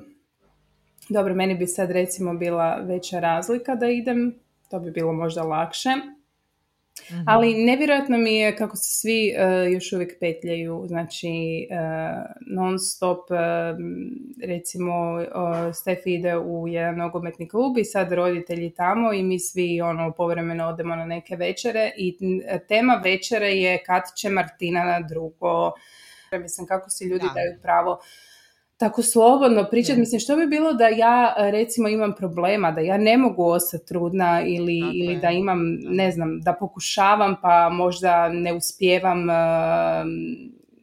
[1.09, 4.35] dobro, meni bi sad recimo bila veća razlika da idem,
[4.69, 5.89] to bi bilo možda lakše,
[7.09, 7.23] Mhm.
[7.27, 11.77] Ali nevjerojatno mi je kako se svi uh, još uvijek petljaju, znači uh,
[12.55, 13.37] non stop, uh,
[14.43, 19.81] recimo uh, Stefi ide u jedan nogometni klub i sad roditelji tamo i mi svi
[19.81, 22.17] ono povremeno odemo na neke večere i
[22.67, 25.71] tema večere je kad će Martina na drugo.
[26.41, 27.33] Mislim kako si ljudi da.
[27.33, 27.99] daju pravo
[28.81, 29.99] tako slobodno pričati.
[29.99, 34.41] Mislim, što bi bilo da ja recimo imam problema, da ja ne mogu ostati trudna
[34.45, 39.27] ili, ili da imam, ne znam, da pokušavam pa možda ne uspijevam,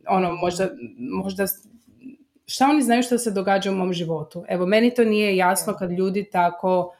[0.08, 1.46] ono, možda, možda
[2.46, 4.44] šta oni znaju što se događa u mom životu.
[4.48, 6.94] Evo, meni to nije jasno kad ljudi tako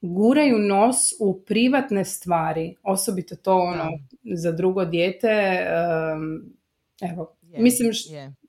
[0.00, 3.90] guraju nos u privatne stvari, osobito to ono
[4.34, 5.66] za drugo dijete,
[7.12, 7.90] evo, mislim,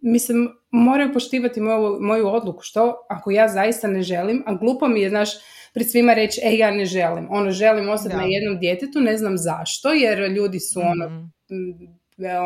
[0.01, 2.61] mislim, moraju poštivati moju, moju odluku.
[2.61, 5.29] Što ako ja zaista ne želim, a glupo mi je, znaš,
[5.73, 7.27] pred svima reći, e, ja ne želim.
[7.29, 11.25] Ono, želim ostati na jednom djetetu, ne znam zašto, jer ljudi su ono, mhm.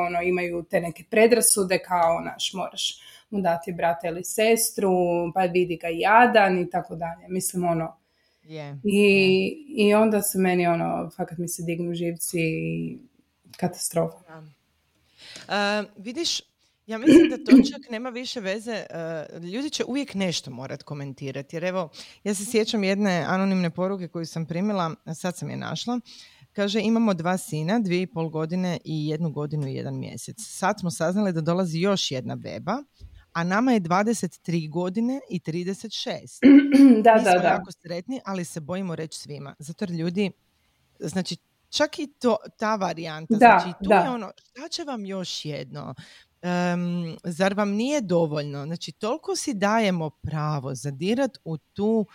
[0.07, 4.91] ono, imaju te neke predrasude kao, naš, moraš mu dati brata ili sestru,
[5.33, 7.27] pa vidi ga jadan i tako dalje.
[7.27, 7.99] Mislim, ono,
[8.83, 12.97] I, I onda se meni, ono, fakat mi se dignu živci i
[13.57, 14.17] katastrofa.
[15.47, 16.41] Uh, vidiš,
[16.89, 18.85] ja mislim da to čak nema više veze.
[19.35, 21.55] Uh, ljudi će uvijek nešto morat komentirati.
[21.55, 21.89] Jer evo,
[22.23, 25.99] ja se sjećam jedne anonimne poruke koju sam primila, sad sam je našla.
[26.53, 30.35] Kaže, imamo dva sina, dvije i pol godine i jednu godinu i jedan mjesec.
[30.39, 32.83] Sad smo saznali da dolazi još jedna beba,
[33.33, 36.39] a nama je 23 godine i 36.
[37.03, 37.47] da, Mi da, smo da.
[37.47, 39.55] jako sretni, ali se bojimo reći svima.
[39.59, 40.31] Zato jer ljudi,
[40.99, 41.37] znači,
[41.69, 45.93] čak i to, ta varijanta, da, znači tu je ono, šta će vam još jedno?
[47.23, 48.65] Zar vam nije dovoljno?
[48.65, 52.05] Znači, toliko si dajemo pravo zadirat u tu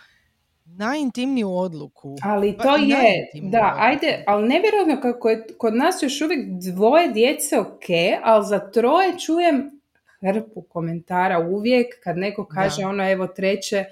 [0.65, 2.15] najintimniju odluku.
[2.23, 7.59] Ali to je, da, ajde, ali nevjerojatno kako je kod nas još uvijek dvoje djece
[7.59, 7.85] ok,
[8.23, 9.81] ali za troje čujem
[10.21, 13.85] hrpu komentara uvijek kad neko kaže ono evo treće,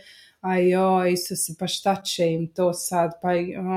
[0.43, 3.29] a joj Isuse, pa šta će im to sad, pa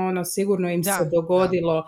[0.09, 1.87] ono sigurno im se dogodilo,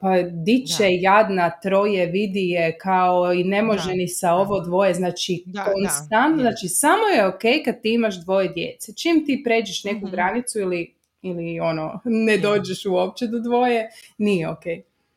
[0.00, 4.94] pa di će jadna troje vidi je kao i ne može ni sa ovo dvoje,
[4.94, 10.06] znači konstantno, znači samo je ok kad ti imaš dvoje djece, čim ti pređeš neku
[10.06, 10.10] mhm.
[10.10, 13.88] granicu ili, ili ono, ne dođeš uopće do dvoje,
[14.18, 14.64] nije ok.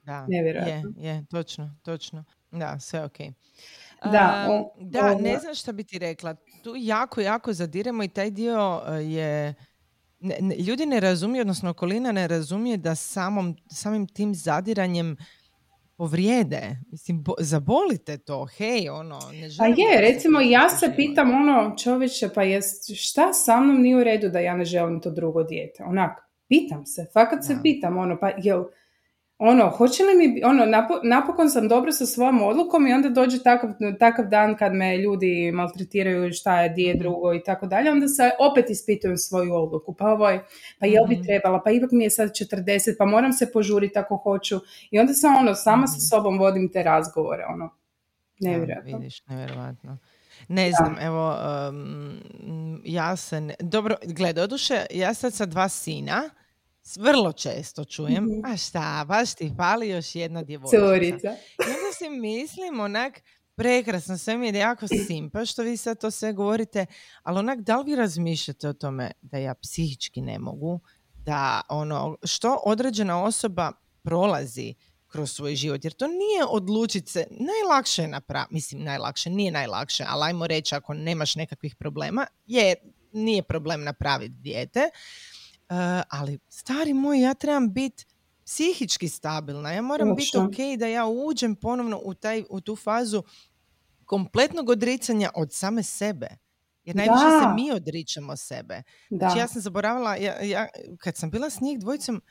[0.04, 0.94] Da, Nevjerojatno.
[0.98, 2.24] Je, je, točno, točno.
[2.52, 3.18] Da, sve ok.
[4.04, 4.48] Da,
[4.80, 6.36] da ne znam što bi ti rekla.
[6.64, 9.54] Tu jako, jako zadiremo i taj dio e, je...
[10.68, 15.18] ljudi ne razumiju, odnosno okolina ne razumije da samom, samim tim zadiranjem
[15.98, 16.78] povrijede.
[16.92, 22.30] Mislim, bo, zabolite to, hej, ono, ne Pa je, recimo ja se pitam ono, čovječe,
[22.36, 25.84] pa jest, šta sa mnom nije u redu da ja ne želim to drugo dijete?
[25.84, 28.64] Onak, pitam se, fakat se pitam, ono, pa jel,
[29.40, 30.66] ono, hoće li mi, ono,
[31.04, 33.70] napokon sam dobro sa svojom odlukom i onda dođe takav,
[34.00, 37.00] takav dan kad me ljudi maltretiraju šta je, di je mhm.
[37.00, 40.40] drugo i tako dalje, onda se opet ispitujem svoju odluku, pa ovoj,
[40.80, 41.24] pa jel bi mhm.
[41.24, 44.60] trebala, pa ipak mi je sad 40, pa moram se požuriti ako hoću
[44.92, 46.02] i onda sam ono, sama sa mhm.
[46.02, 47.70] sobom vodim te razgovore, ono,
[48.40, 48.92] nevjerojatno.
[48.92, 49.98] Ja, vidiš, nevjerojatno.
[50.48, 51.36] Ne znam, evo,
[52.84, 53.56] ja se, ne...
[53.60, 56.30] dobro, gledaj, oduše, ja sad sa dva sina,
[56.96, 60.88] vrlo često čujem, mm a šta, baš ti fali još jedna djevojčica.
[60.88, 61.28] Curica.
[61.60, 63.22] I onda si mislim, onak,
[63.56, 66.86] prekrasno, sve mi je jako simpa što vi sad to sve govorite,
[67.24, 70.80] ali onak, da li vi razmišljate o tome da ja psihički ne mogu,
[71.14, 73.72] da ono, što određena osoba
[74.04, 74.74] prolazi
[75.08, 80.06] kroz svoj život, jer to nije odlučiti se, najlakše je napraviti, mislim najlakše, nije najlakše,
[80.08, 82.76] ali ajmo reći ako nemaš nekakvih problema, je,
[83.12, 84.90] nije problem napraviti dijete,
[86.10, 88.06] ali stari moj, ja trebam biti
[88.46, 89.72] psihički stabilna.
[89.72, 93.24] Ja moram biti ok da ja uđem ponovno u, taj, u tu fazu
[94.06, 96.28] kompletnog odricanja od same sebe.
[96.84, 98.84] Jer najviše se mi odričemo sebe.
[99.10, 99.18] Da.
[99.18, 100.68] Znači ja sam zaboravila, ja, ja,
[101.00, 102.22] kad sam bila s njih dvojicom,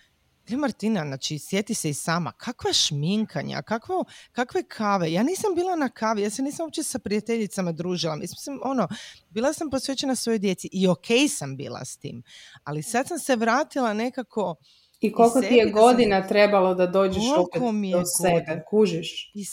[0.48, 5.12] Gle Martina, znači sjeti se i sama, kakva šminkanja, kakvo, kakve kave.
[5.12, 8.16] Ja nisam bila na kavi, ja se nisam uopće sa prijateljicama družila.
[8.16, 8.88] Mislim, ono,
[9.30, 12.22] bila sam posvećena svojoj djeci i ok sam bila s tim.
[12.64, 14.54] Ali sad sam se vratila nekako...
[15.00, 19.30] I koliko ti je godina trebalo da dođeš opet do sebe, kužiš?
[19.34, 19.44] I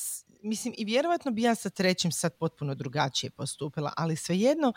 [0.44, 4.74] mislim, i vjerojatno bi ja sa trećim sad potpuno drugačije postupila, ali svejedno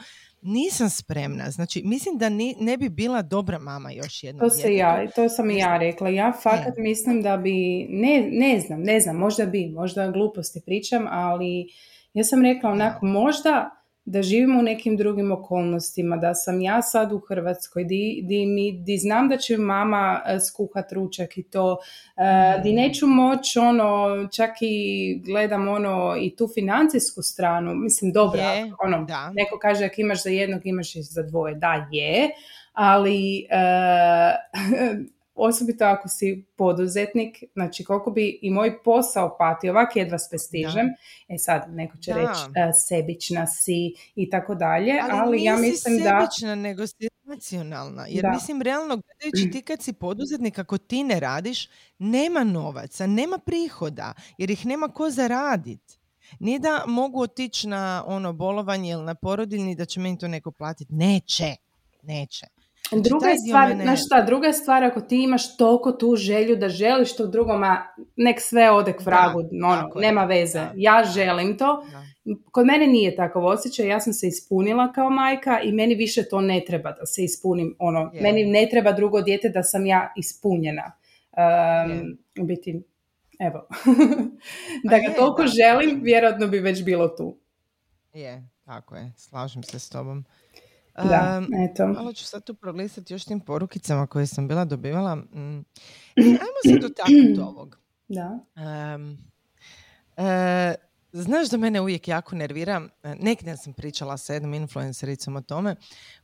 [0.47, 1.51] nisam spremna.
[1.51, 5.29] Znači, mislim da ni, ne bi bila dobra mama još jednom To se ja, to
[5.29, 6.09] sam i ja rekla.
[6.09, 11.07] Ja fakat mislim da bi, ne, ne znam, ne znam, možda bi, možda gluposti pričam,
[11.11, 11.67] ali
[12.15, 13.71] ja sam rekla onako, možda
[14.07, 18.73] da živimo u nekim drugim okolnostima, da sam ja sad u Hrvatskoj, di, di, mi,
[18.73, 21.79] di znam da će mama e, skuhat ručak i to,
[22.17, 22.75] e, di mm.
[22.75, 28.41] neću moći ono, čak i gledam ono i tu financijsku stranu, mislim dobro,
[28.85, 29.31] ono, da.
[29.35, 32.31] neko kaže ako imaš za jednog, imaš i za dvoje, da je,
[32.73, 34.37] ali e,
[35.37, 40.87] osobito ako si poduzetnik, znači koliko bi i moj posao patio, ovak jedva spestižem,
[41.29, 46.29] e sad neko će reći uh, sebična si i tako dalje, ali, ja mislim da...
[46.29, 51.21] sebična, nego si racionalna, jer mislim realno gledajući ti kad si poduzetnik, ako ti ne
[51.21, 51.69] radiš,
[51.99, 55.99] nema novaca, nema prihoda, jer ih nema ko zaraditi.
[56.39, 60.51] Nije da mogu otići na ono bolovanje ili na porodiljni da će meni to neko
[60.51, 60.95] platiti.
[60.95, 61.57] Neće.
[62.03, 62.47] Neće.
[62.89, 63.97] Znači, druga je stvar, mene...
[63.97, 68.41] šta, druga je stvar ako ti imaš toliko tu želju da želiš to drugoma, nek
[68.41, 70.67] sve ode k vragu, ono, nema veze.
[70.75, 71.85] Ja želim to,
[72.53, 76.41] kod mene nije takav osjećaj, ja sam se ispunila kao majka i meni više to
[76.41, 80.93] ne treba da se ispunim, ono, meni ne treba drugo dijete da sam ja ispunjena.
[81.37, 82.83] Um, U biti,
[83.39, 83.69] evo,
[84.91, 87.39] da ga toliko želim, vjerojatno bi već bilo tu.
[88.13, 90.25] Je, tako je, slažem se s tobom.
[91.05, 91.87] Da, eto.
[91.87, 95.15] Malo ću sad tu prolistati još tim porukicama koje sam bila dobivala.
[95.15, 95.65] Mm.
[96.17, 97.79] Ajmo se dotaknuti ovog.
[98.09, 98.39] Da.
[98.95, 99.19] Um,
[101.13, 105.77] Znaš da mene uvijek jako nervira, e, nekdje sam pričala sa jednom influencericom o tome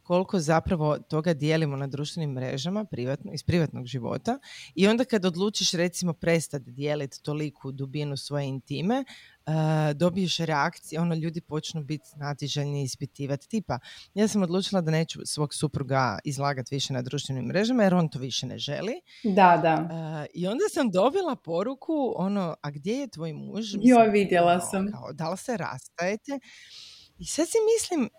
[0.02, 4.38] koliko zapravo toga dijelimo na društvenim mrežama privatno, iz privatnog života
[4.74, 9.04] i onda kad odlučiš recimo prestati dijeliti toliku dubinu svoje intime,
[9.46, 9.52] uh,
[9.94, 13.48] dobiješ reakcije, ono ljudi počnu biti znatiželjni i ispitivati.
[13.48, 13.78] Tipa,
[14.14, 18.18] ja sam odlučila da neću svog supruga izlagati više na društvenim mrežama jer on to
[18.18, 19.00] više ne želi.
[19.24, 19.74] Da, da.
[19.74, 23.64] Uh, I onda sam dobila poruku, ono, a gdje je tvoj muž?
[23.82, 24.92] Joj, vidjela ono, sam.
[24.92, 26.38] Kao, da li se rastajete?
[27.18, 28.10] I sad si mislim,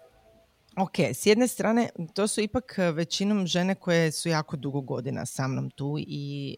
[0.77, 5.47] Ok, s jedne strane, to su ipak većinom žene koje su jako dugo godina sa
[5.47, 6.55] mnom tu i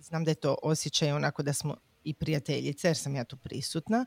[0.00, 4.06] znam da je to osjećaj onako da smo i prijateljice jer sam ja tu prisutna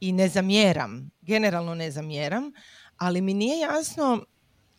[0.00, 2.52] i ne zamjeram, generalno ne zamjeram,
[2.96, 4.24] ali mi nije jasno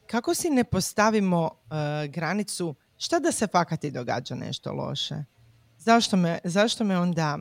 [0.07, 5.15] kako si ne postavimo eh, granicu šta da se fakati događa nešto loše.
[5.77, 7.39] Zašto me, zašto me onda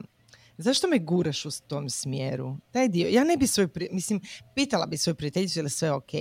[0.59, 2.57] zašto me guraš u tom smjeru?
[2.71, 4.21] Taj dio, ja ne bi svoj, mislim,
[4.55, 6.13] pitala bi svoju prijateljicu je li sve ok,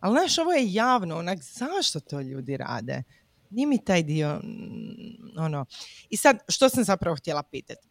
[0.00, 3.02] ali znaš, ovo je javno, onak, zašto to ljudi rade?
[3.50, 5.66] Nije mi taj dio, mm, ono.
[6.10, 7.88] I sad, što sam zapravo htjela pitati?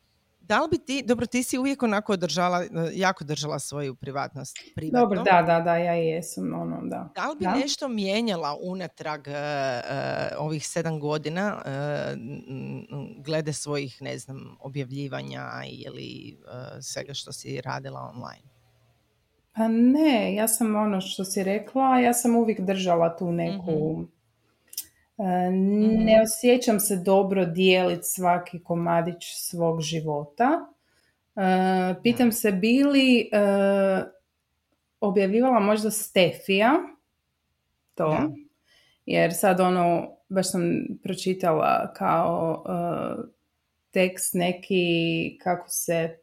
[0.48, 5.00] Da li bi ti, dobro, ti si uvijek onako održala, jako držala svoju privatnost privatno.
[5.00, 7.10] Dobro, da, da, da, ja jesam, ono, da.
[7.16, 9.34] Da li bi nešto mijenjala unatrag uh,
[10.38, 11.64] ovih sedam godina uh,
[13.26, 18.56] glede svojih, ne znam, objavljivanja ili uh, svega što si radila online?
[19.56, 24.15] Pa ne, ja sam ono što si rekla, ja sam uvijek držala tu neku mhm.
[25.18, 26.24] E, ne mhm.
[26.24, 30.68] osjećam se dobro dijeliti svaki komadić svog života.
[31.36, 33.26] E, pitam se bili e,
[35.00, 36.74] objavljivala možda Stefija
[37.96, 38.18] to.
[39.06, 40.62] Jer sad ono, baš sam
[41.04, 42.64] pročitala kao
[43.92, 46.18] tekst neki kako se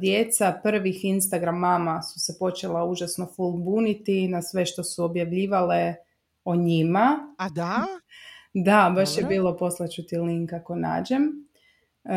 [0.00, 5.94] djeca prvih Instagram mama su se počela užasno full buniti na sve što su objavljivale
[6.46, 7.34] o njima.
[7.38, 7.86] A da?
[8.54, 11.22] Da, baš je bilo, poslaću ti link ako nađem.
[12.04, 12.12] Uh,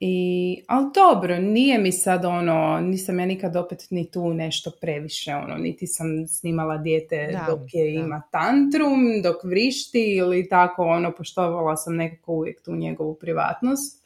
[0.00, 5.34] i, ali dobro, nije mi sad ono, nisam ja nikad opet ni tu nešto previše,
[5.34, 11.76] ono, niti sam snimala dijete dok je ima tantrum, dok vrišti ili tako, ono, poštovala
[11.76, 14.05] sam nekako uvijek tu njegovu privatnost.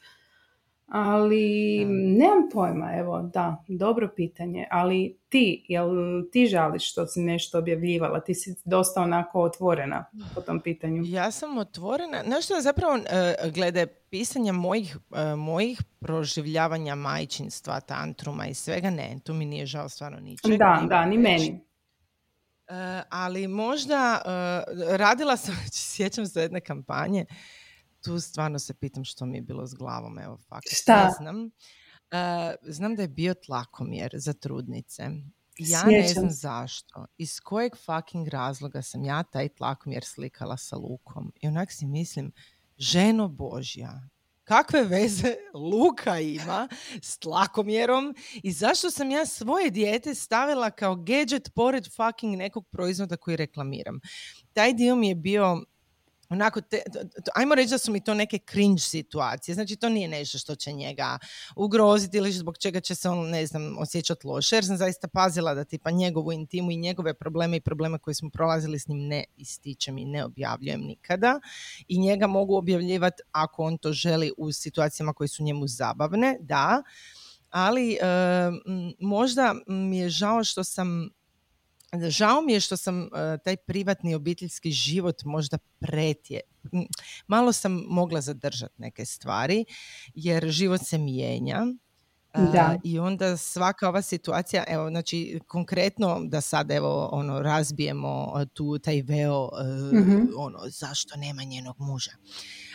[0.93, 4.67] Ali nemam pojma, evo, da, dobro pitanje.
[4.71, 5.89] Ali ti, jel
[6.31, 8.19] ti žališ što si nešto objavljivala?
[8.19, 11.03] Ti si dosta onako otvorena po tom pitanju.
[11.05, 12.23] Ja sam otvorena.
[12.25, 19.19] Znaš što zapravo e, glede pisanja mojih, e, mojih proživljavanja majčinstva, tantruma i svega, ne,
[19.23, 20.57] tu mi nije žao stvarno ničeg.
[20.57, 21.61] Da, da, ni meni.
[22.67, 24.21] E, ali možda
[24.97, 27.25] radila sam, sjećam se jedne kampanje,
[28.03, 30.67] tu stvarno se pitam što mi je bilo s glavom, evo fakt.
[30.71, 31.05] Šta?
[31.05, 31.45] Ne znam.
[31.45, 35.09] Uh, znam da je bio tlakomjer za trudnice.
[35.57, 37.05] Ja ne znam zašto.
[37.17, 41.31] Iz kojeg fucking razloga sam ja taj tlakomjer slikala sa lukom.
[41.41, 42.31] I onak si mislim,
[42.77, 44.01] ženo Božja,
[44.43, 46.67] kakve veze luka ima
[47.01, 53.17] s tlakomjerom i zašto sam ja svoje dijete stavila kao gadget pored fucking nekog proizvoda
[53.17, 53.99] koji reklamiram.
[54.53, 55.63] Taj dio mi je bio
[56.31, 56.81] onako, te,
[57.35, 60.71] ajmo reći da su mi to neke cringe situacije, znači to nije nešto što će
[60.71, 61.19] njega
[61.55, 65.53] ugroziti ili zbog čega će se on, ne znam, osjećati loše, jer sam zaista pazila
[65.53, 69.23] da tipa njegovu intimu i njegove probleme i probleme koje smo prolazili s njim ne
[69.37, 71.39] ističem i ne objavljujem nikada.
[71.87, 76.83] I njega mogu objavljivati ako on to želi u situacijama koje su njemu zabavne, da,
[77.49, 77.97] ali
[78.99, 81.09] možda mi je žao što sam
[82.09, 83.07] Žao mi je što sam e,
[83.43, 86.39] taj privatni obiteljski život možda pretje.
[87.27, 89.65] Malo sam mogla zadržati neke stvari
[90.15, 91.65] jer život se mijenja.
[92.33, 92.77] Da.
[92.83, 99.01] I onda svaka ova situacija, evo, znači konkretno da sad evo ono razbijemo tu taj
[99.01, 99.49] veo,
[99.93, 102.11] mm ono zašto nema njenog muža.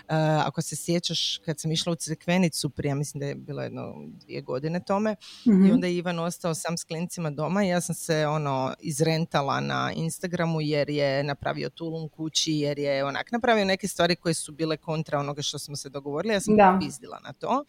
[0.08, 3.94] Uh, ako se sjećaš kad sam išla u crkvenicu prije, mislim da je bilo jedno
[4.08, 5.70] dvije godine tome i mhm.
[5.70, 9.92] onda je Ivan ostao sam s klincima doma i ja sam se ono izrentala na
[9.96, 14.76] Instagramu jer je napravio tulum kući, jer je onak napravio neke stvari koje su bile
[14.76, 17.64] kontra onoga što smo se dogovorili, ja sam pizdila na to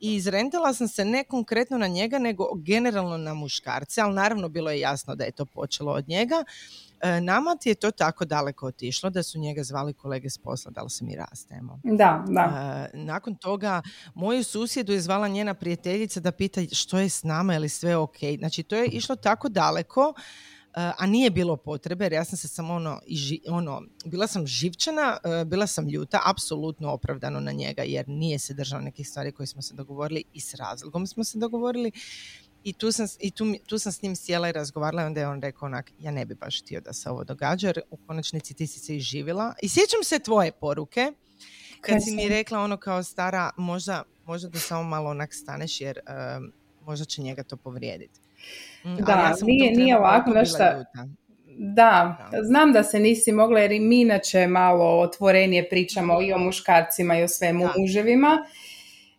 [0.00, 4.70] i izrentala sam se ne konkretno na njega, nego generalno na muškarce, ali naravno bilo
[4.70, 6.44] je jasno da je to počelo od njega.
[7.00, 10.70] E, nama ti je to tako daleko otišlo da su njega zvali kolege s posla
[10.70, 11.80] da li se mi rastemo.
[11.84, 12.42] Da, da.
[12.92, 13.82] E, nakon toga
[14.14, 17.96] moju susjedu je zvala njena prijateljica da pita što je s nama, je li sve
[17.96, 18.16] ok.
[18.38, 20.14] Znači to je išlo tako daleko
[20.74, 23.00] a nije bilo potrebe jer ja sam se samo ono,
[23.48, 28.80] ono bila sam živčana, bila sam ljuta, apsolutno opravdano na njega jer nije se držao
[28.80, 31.92] nekih stvari koje smo se dogovorili i s razlogom smo se dogovorili
[32.64, 35.28] i tu sam, i tu, tu sam s njim sjela i razgovarala i onda je
[35.28, 38.54] on rekao onak, ja ne bi baš htio da se ovo događa jer u konačnici
[38.54, 39.54] ti si se i živjela.
[39.62, 41.12] I sjećam se tvoje poruke
[41.80, 45.98] kad si mi rekla ono kao stara, možda, možda da samo malo onak staneš jer
[46.86, 48.20] možda će njega to povrijediti.
[48.84, 50.64] Mm, da, ja nije, nije ovako nešto...
[51.62, 56.38] Da, znam da se nisi mogla jer i mi inače malo otvorenije pričamo i o
[56.38, 58.38] muškarcima i o svemu muževima.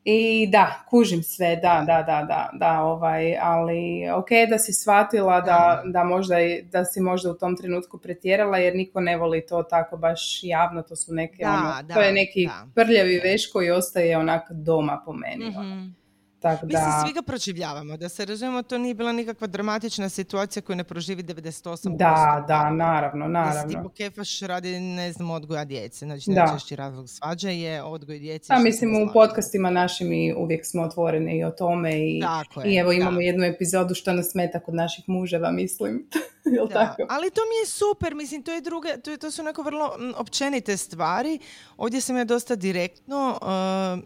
[0.04, 5.42] I da, kužim sve, da, da, da, da, da, ovaj, ali ok da si shvatila
[5.42, 6.36] da, da, možda,
[6.72, 10.82] da si možda u tom trenutku pretjerala jer niko ne voli to tako baš javno,
[10.82, 15.50] to su neke, ono, to je neki prljavi veš koji ostaje onak doma po meni.
[15.50, 16.01] mm
[16.42, 16.78] tako da...
[16.78, 17.98] Mislim, svi ga proživljavamo.
[17.98, 21.98] Da se razumemo, to nije bila nikakva dramatična situacija koju ne proživi 98%.
[21.98, 23.84] Da, da, naravno, naravno.
[23.84, 26.06] Da se kefaš radi, ne znam, odgoja djece.
[26.06, 28.54] Znači, najčešći razlog svađa je odgoj djece.
[28.54, 32.22] A mislim, u podcastima našim mi uvijek smo otvoreni i o tome i,
[32.66, 36.08] i evo imamo jednu epizodu što nas smeta kod naših muževa, mislim.
[36.56, 37.06] Jel tako?
[37.10, 40.78] Ali to mi je super, mislim, to je druga, to, to su neko vrlo općenite
[40.78, 41.40] stvari.
[41.78, 44.04] Ovdje sam ja dosta direktno, uh,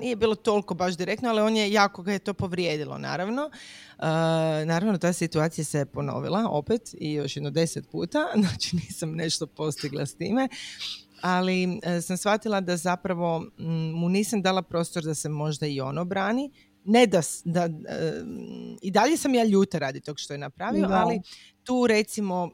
[0.00, 3.50] nije bilo toliko baš direktno, ali on je jako ga je to povrijedilo, naravno.
[3.98, 4.04] Uh,
[4.66, 10.06] naravno, ta situacija se ponovila opet i još jedno deset puta, znači nisam nešto postigla
[10.06, 10.48] s time
[11.20, 13.44] ali uh, sam shvatila da zapravo
[13.94, 16.50] mu nisam dala prostor da se možda i on obrani
[16.86, 17.68] ne da, da
[18.82, 21.20] i dalje sam ja ljuta radi tog što je napravio, ali
[21.64, 22.50] tu recimo uh,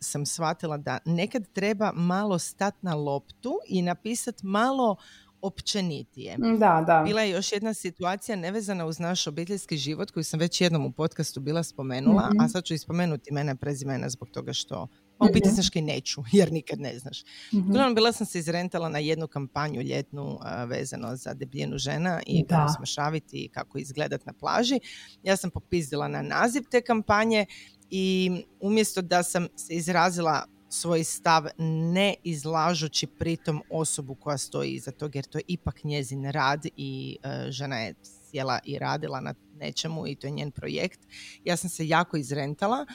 [0.00, 4.96] sam shvatila da nekad treba malo stat na loptu i napisat malo
[5.42, 6.36] općenitije.
[6.58, 7.02] Da, da.
[7.06, 10.92] Bila je još jedna situacija nevezana uz naš obiteljski život koju sam već jednom u
[10.92, 12.46] podcastu bila spomenula, a mhm.
[12.48, 14.88] sad ću ispomenuti mene prezimena zbog toga što
[15.18, 17.22] a biti znaš neću, jer nikad ne znaš.
[17.52, 22.72] mm bila sam se izrentala na jednu kampanju ljetnu vezano za debljenu žena i kako
[22.72, 24.80] smršaviti i kako izgledat na plaži.
[25.22, 27.46] Ja sam popizdila na naziv te kampanje
[27.90, 28.30] i
[28.60, 35.16] umjesto da sam se izrazila svoj stav ne izlažući pritom osobu koja stoji iza tog
[35.16, 40.06] jer to je ipak njezin rad i e, žena je sjela i radila na nečemu
[40.06, 41.00] i to je njen projekt.
[41.44, 42.86] Ja sam se jako izrentala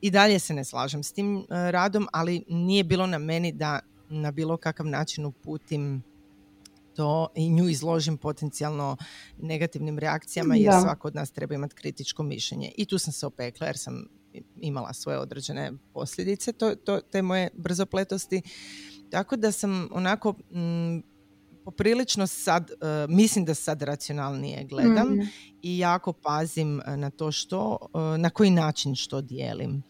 [0.00, 3.80] i dalje se ne slažem s tim e, radom, ali nije bilo na meni da
[4.08, 6.02] na bilo kakav način uputim
[6.94, 8.96] to i nju izložim potencijalno
[9.38, 12.72] negativnim reakcijama jer svako od nas treba imati kritičko mišljenje.
[12.76, 14.04] I tu sam se opekla jer sam
[14.60, 18.42] imala svoje određene posljedice to, to, te moje brzopletosti.
[19.10, 20.34] Tako da sam onako
[21.64, 25.28] poprilično sad, uh, mislim da sad racionalnije gledam mm.
[25.62, 29.82] i jako pazim e, na to što, uh, na koji način što dijelim.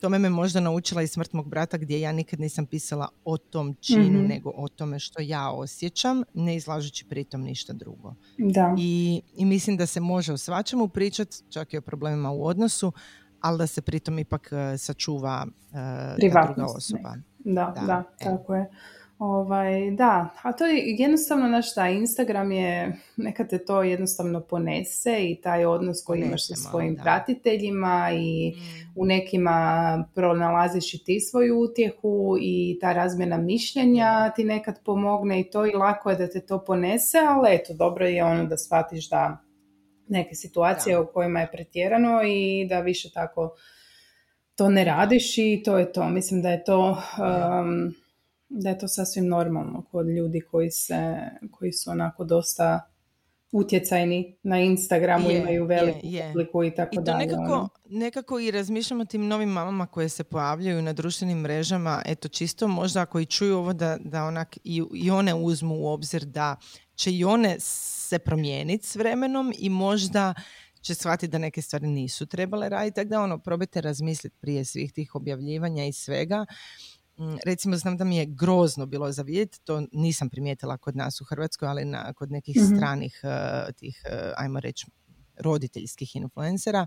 [0.00, 3.76] Tome me možda naučila i smrt mog brata gdje ja nikad nisam pisala o tom
[3.80, 8.14] činu, mm nego o tome što ja osjećam, ne izlažući pritom ništa drugo.
[8.38, 8.74] Da.
[8.78, 12.92] I, I mislim da se može o svačemu pričati, čak i o problemima u odnosu,
[13.40, 15.78] ali da se pritom ipak uh, sačuva uh,
[16.18, 17.14] druga osoba.
[17.38, 18.70] Da, da, da tako je.
[19.20, 25.30] Ovaj, da, a to je jednostavno, naš taj Instagram je, neka te to jednostavno ponese
[25.30, 28.92] i taj odnos koji imaš sa svojim pratiteljima i mm.
[28.96, 35.50] u nekima pronalaziš i ti svoju utjehu i ta razmjena mišljenja ti nekad pomogne i
[35.50, 39.10] to i lako je da te to ponese, ali eto, dobro je ono da shvatiš
[39.10, 39.38] da
[40.10, 43.56] neke situacije u kojima je pretjerano i da više tako
[44.54, 46.08] to ne radiš i to je to.
[46.08, 47.94] Mislim da je to um,
[48.48, 51.16] da je to sasvim normalno kod ljudi koji, se,
[51.50, 52.89] koji su onako dosta
[53.52, 55.98] utjecajni na Instagramu, imaju veliku
[56.32, 57.24] publiku i tako dalje.
[57.24, 57.68] I to nekako, ono.
[57.84, 62.68] nekako i razmišljamo o tim novim mamama koje se pojavljaju na društvenim mrežama, eto čisto
[62.68, 66.56] možda ako i čuju ovo da, da onak i, i one uzmu u obzir da
[66.94, 70.34] će i one se promijeniti s vremenom i možda
[70.80, 74.92] će shvatiti da neke stvari nisu trebale raditi, tako da ono, probajte razmisliti prije svih
[74.92, 76.46] tih objavljivanja i svega
[77.44, 81.24] recimo znam da mi je grozno bilo za vidjeti, to nisam primijetila kod nas u
[81.24, 84.86] Hrvatskoj, ali na, kod nekih mm stranih uh, tih, uh, ajmo reći,
[85.36, 86.86] roditeljskih influencera,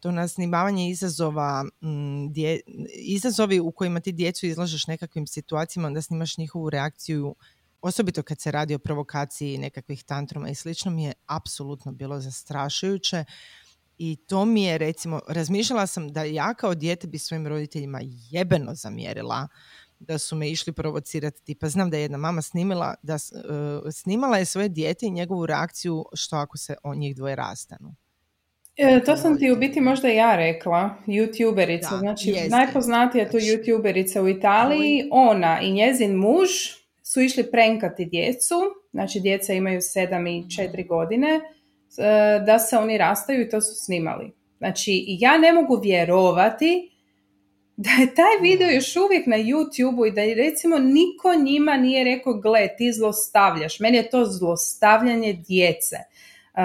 [0.00, 2.60] to na snimavanje izazova, mm, dje,
[2.98, 7.34] izazovi u kojima ti djecu izlažeš nekakvim situacijama, onda snimaš njihovu reakciju
[7.80, 13.24] osobito kad se radi o provokaciji nekakvih tantruma i slično, mi je apsolutno bilo zastrašujuće.
[14.04, 18.00] I to mi je, recimo, razmišljala sam da ja kao dijete bi svojim roditeljima
[18.30, 19.48] jebeno zamjerila
[19.98, 21.44] da su me išli provocirati.
[21.44, 25.46] Tipa, znam da je jedna mama snimila, da, uh, snimala je svoje dijete i njegovu
[25.46, 27.94] reakciju što ako se o njih dvoje rastanu.
[28.76, 33.46] E, to sam ti u biti možda ja rekla, youtuberica, znači jeste, najpoznatija tu znači,
[33.46, 36.48] youtuberica u Italiji, ona i njezin muž
[37.02, 38.54] su išli prenkati djecu,
[38.92, 41.40] znači djeca imaju sedam i četiri godine,
[42.46, 44.32] da se oni rastaju i to su snimali.
[44.58, 46.92] Znači, ja ne mogu vjerovati
[47.76, 52.04] da je taj video još uvijek na YouTube-u i da je recimo niko njima nije
[52.04, 53.80] rekao gle ti zlostavljaš.
[53.80, 55.96] Meni je to zlostavljanje djece.
[55.96, 56.58] Uh,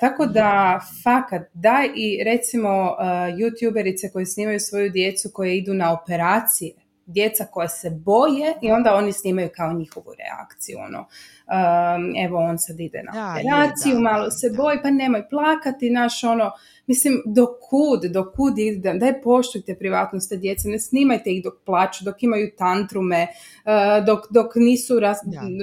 [0.00, 2.98] tako da fakat da i recimo uh,
[3.38, 6.74] youtuberice koji snimaju svoju djecu koje idu na operacije
[7.12, 12.58] djeca koja se boje i onda oni snimaju kao njihovu reakciju ono um, evo on
[12.58, 16.50] sad ide na operaciju malo se boji pa nemoj plakati naš ono
[16.86, 22.04] Mislim, do kud, do kud ide, daj poštujte privatnost djece, ne snimajte ih dok plaću,
[22.04, 23.26] dok imaju tantrume,
[23.64, 24.94] uh, dok, dok nisu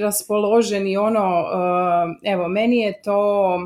[0.02, 3.60] raspoloženi, ono, uh, evo, meni je to,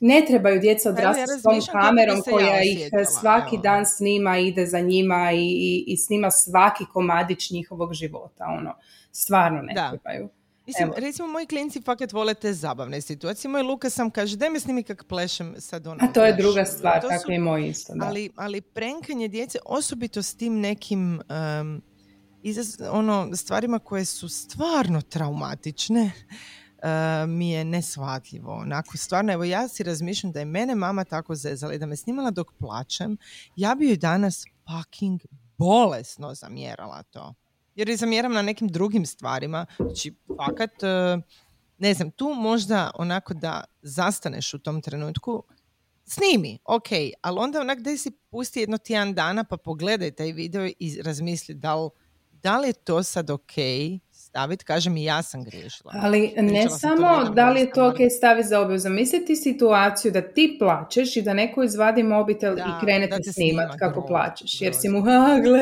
[0.00, 2.90] ne trebaju djeca odrastati s tom kamerom koja ih
[3.20, 8.74] svaki dan snima, ide za njima i, i, i snima svaki komadić njihovog života, ono,
[9.12, 10.28] stvarno ne trebaju.
[10.66, 13.48] Mislim, recimo, moji klinci fakat vole te zabavne situacije.
[13.48, 15.98] Moj Luka sam kaže, daj me snimi kak plešem sad ono.
[16.00, 17.92] A to je druga stvar, tako i moj isto.
[17.94, 18.06] Da.
[18.06, 21.20] Ali, ali prenkanje djece, osobito s tim nekim
[21.60, 21.82] um,
[22.42, 26.12] izaz, ono, stvarima koje su stvarno traumatične,
[26.84, 28.52] uh, mi je nesvatljivo.
[28.52, 31.96] Onako, stvarno, evo ja si razmišljam da je mene mama tako zezala i da me
[31.96, 33.16] snimala dok plačem,
[33.56, 35.20] ja bi joj danas fucking
[35.58, 37.34] bolesno zamjerala to
[37.74, 39.66] jer je zamjeram na nekim drugim stvarima.
[39.76, 41.18] Znači, fakat, e,
[41.78, 45.42] ne znam, tu možda onako da zastaneš u tom trenutku,
[46.04, 46.88] snimi, ok,
[47.20, 51.54] ali onda onak da si pusti jedno tjedan dana pa pogledaj taj video i razmisli
[51.54, 51.90] da li,
[52.32, 53.52] da li je to sad ok
[54.34, 55.92] staviti, kažem i ja sam griješila.
[56.02, 60.56] Ali ne samo da li je to ok staviti za obje, zamisliti situaciju da ti
[60.58, 65.02] plačeš i da neko izvadi mobitel i krene te snimat kako plačeš, jer si mu,
[65.02, 65.60] ha, gle,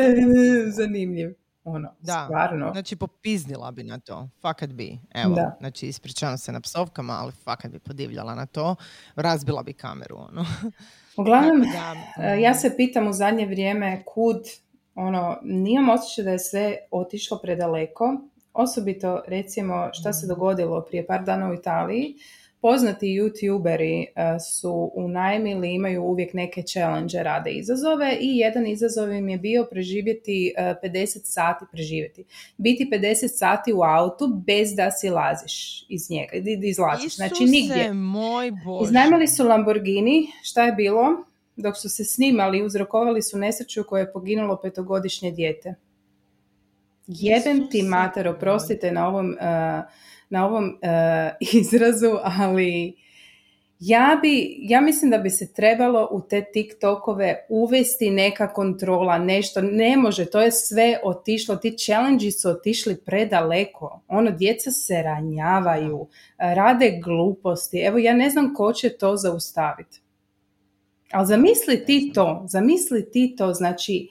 [0.70, 2.70] zanimljiv ono, da, stvarno.
[2.73, 5.57] znači popiznila bi na to, fakat bi, evo, da.
[5.61, 8.77] znači ispričavam se na psovkama, ali fakat bi podivljala na to,
[9.16, 10.45] razbila bi kameru, ono.
[11.20, 11.95] Uglavnom, da,
[12.25, 14.43] e, ja se pitam u zadnje vrijeme kud,
[14.95, 21.25] ono, nijem osjećaj da je sve otišlo predaleko, osobito recimo šta se dogodilo prije par
[21.25, 22.15] dana u Italiji,
[22.63, 29.29] poznati youtuberi e, su unajmili, imaju uvijek neke challenge, rade izazove i jedan izazov im
[29.29, 32.25] je bio preživjeti 50 e, sati, preživjeti.
[32.57, 36.33] Biti 50 sati u autu bez da si laziš iz njega,
[36.63, 37.93] izlaziš, znači nigdje.
[37.93, 38.85] moj Bože.
[38.85, 41.05] Iznajmali su Lamborghini, šta je bilo?
[41.57, 45.75] Dok su se snimali, uzrokovali su nesreću u kojoj je poginulo petogodišnje dijete.
[47.07, 49.37] Jebem ti mater, oprostite na ovom...
[49.41, 52.97] Uh, na ovom uh, izrazu, ali
[53.79, 59.61] ja, bi, ja mislim da bi se trebalo u te TikTokove uvesti neka kontrola, nešto,
[59.63, 66.07] ne može, to je sve otišlo, ti challenge su otišli predaleko, ono, djeca se ranjavaju,
[66.39, 70.01] rade gluposti, evo ja ne znam ko će to zaustaviti.
[71.13, 74.09] Ali zamisli ti to, zamisli ti to, znači,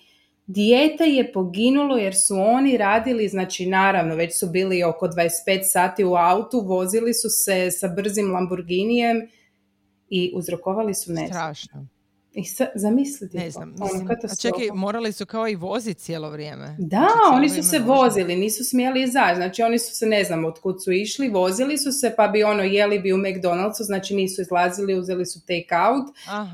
[0.53, 6.03] Dijete je poginulo jer su oni radili, znači naravno već su bili oko 25 sati
[6.03, 9.17] u autu, vozili su se sa brzim Lamborghinijem
[10.09, 11.33] i uzrokovali su nesreću.
[11.33, 11.87] Strašno.
[12.33, 13.83] I sa, zamislite ne znam, to.
[13.83, 16.75] Ono, a čekaj, morali su kao i voziti cijelo vrijeme.
[16.79, 19.35] Da, znači, oni su se vozili, nisu smjeli izaći.
[19.35, 22.43] Znači oni su se, ne znam od kud su išli, vozili su se pa bi
[22.43, 26.07] ono jeli bi u McDonald'su, znači nisu izlazili, uzeli su take out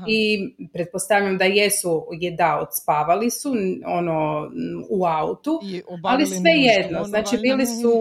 [0.08, 3.54] i pretpostavljam da jesu, je da, odspavali su
[3.86, 4.50] ono
[4.90, 5.60] u autu,
[6.04, 7.92] ali sve jedno, znači bili su,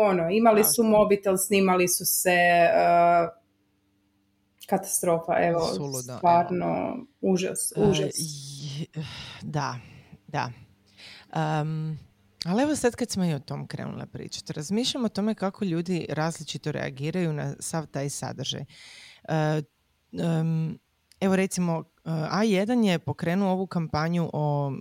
[0.00, 2.38] ono, imali su mobitel, snimali su se,
[2.70, 3.43] uh,
[4.66, 5.60] katastrofa, evo,
[6.16, 8.14] stvarno užas, e, užas.
[9.42, 9.78] da,
[10.26, 10.50] da.
[11.36, 11.98] Um,
[12.44, 16.06] ali evo sad kad smo i o tom krenule pričati, razmišljam o tome kako ljudi
[16.08, 18.64] različito reagiraju na sav taj sadržaj.
[20.12, 20.78] um,
[21.20, 24.76] evo recimo, A1 je pokrenuo ovu kampanju o uh,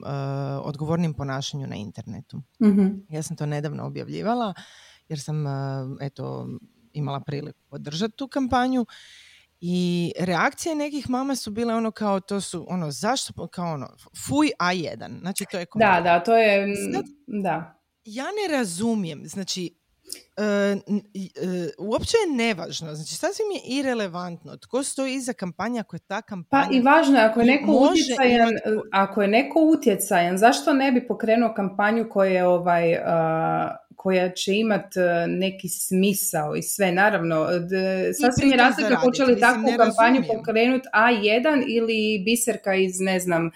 [0.67, 2.41] odgovornim ponašanju na internetu.
[2.63, 4.53] mm Ja sam to nedavno objavljivala
[5.09, 5.45] jer sam
[6.01, 6.47] eto
[6.93, 8.85] imala priliku podržati tu kampanju
[9.65, 13.87] i reakcije nekih mama su bile ono kao to su ono zašto kao ono
[14.27, 15.19] fuj A1.
[15.19, 16.67] Znači to je Da, da, to je
[17.27, 17.79] da.
[18.05, 19.21] Ja ne razumijem.
[19.25, 19.83] Znači
[20.37, 20.75] E,
[21.77, 26.67] uopće je nevažno, znači sasvim je irelevantno tko stoji iza kampanja ako je ta kampanja...
[26.67, 28.53] Pa i važno je, ako je neko utjecajan,
[28.91, 32.95] ako je neko utjecajan, zašto ne bi pokrenuo kampanju koja je ovaj...
[34.03, 37.47] koja će imati neki smisao i sve, naravno,
[38.21, 43.51] sasvim je razlika hoće li takvu kampanju pokrenuti A1 ili Biserka iz, ne znam,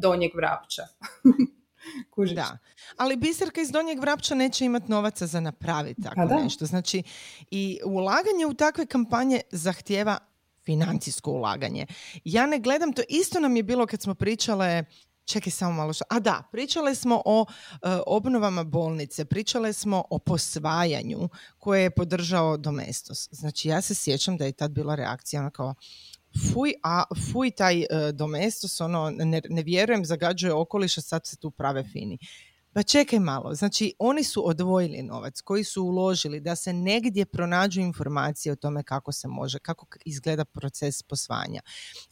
[0.00, 0.82] Donjeg Vrapča.
[2.34, 2.58] Da,
[2.96, 6.66] ali biserka iz Donjeg Vrapča neće imati novaca za napraviti tako pa nešto.
[6.66, 7.02] Znači,
[7.50, 10.18] i ulaganje u takve kampanje zahtjeva
[10.64, 11.86] financijsko ulaganje.
[12.24, 14.84] Ja ne gledam, to isto nam je bilo kad smo pričale
[15.24, 16.04] Čekaj samo malo što.
[16.10, 22.56] A da, pričale smo o e, obnovama bolnice, pričale smo o posvajanju koje je podržao
[22.56, 23.28] Domestos.
[23.30, 25.74] Znači ja se sjećam da je tad bila reakcija ona kao
[26.52, 31.36] fuj, a fuj taj uh, domestos, ono, ne, ne vjerujem, zagađuje okoliš, a sad se
[31.36, 32.18] tu prave fini.
[32.74, 37.80] Pa čekaj malo, znači oni su odvojili novac koji su uložili da se negdje pronađu
[37.80, 41.60] informacije o tome kako se može, kako izgleda proces posvanja.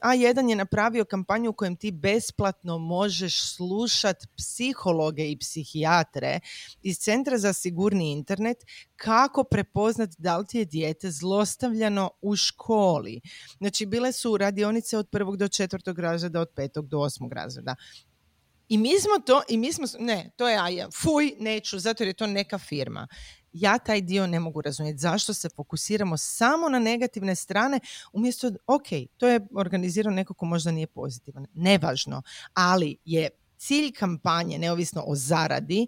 [0.01, 6.41] A jedan je napravio kampanju u kojem ti besplatno možeš slušati psihologe i psihijatre
[6.83, 8.59] iz Centra za sigurni internet
[8.97, 13.21] kako prepoznat da li ti je dijete zlostavljano u školi.
[13.59, 17.75] Znači bile su radionice od prvog do četvrtog razreda, od petog do osmog razreda.
[18.71, 22.09] I mi smo to, i mi smo, ne, to je ja, fuj, neću, zato jer
[22.09, 23.09] je to neka firma.
[23.53, 24.99] Ja taj dio ne mogu razumjeti.
[24.99, 27.81] Zašto se fokusiramo samo na negativne strane,
[28.13, 31.47] umjesto, ok, to je organizirano neko ko možda nije pozitivan.
[31.55, 32.23] Nevažno,
[32.55, 35.87] ali je cilj kampanje, neovisno o zaradi,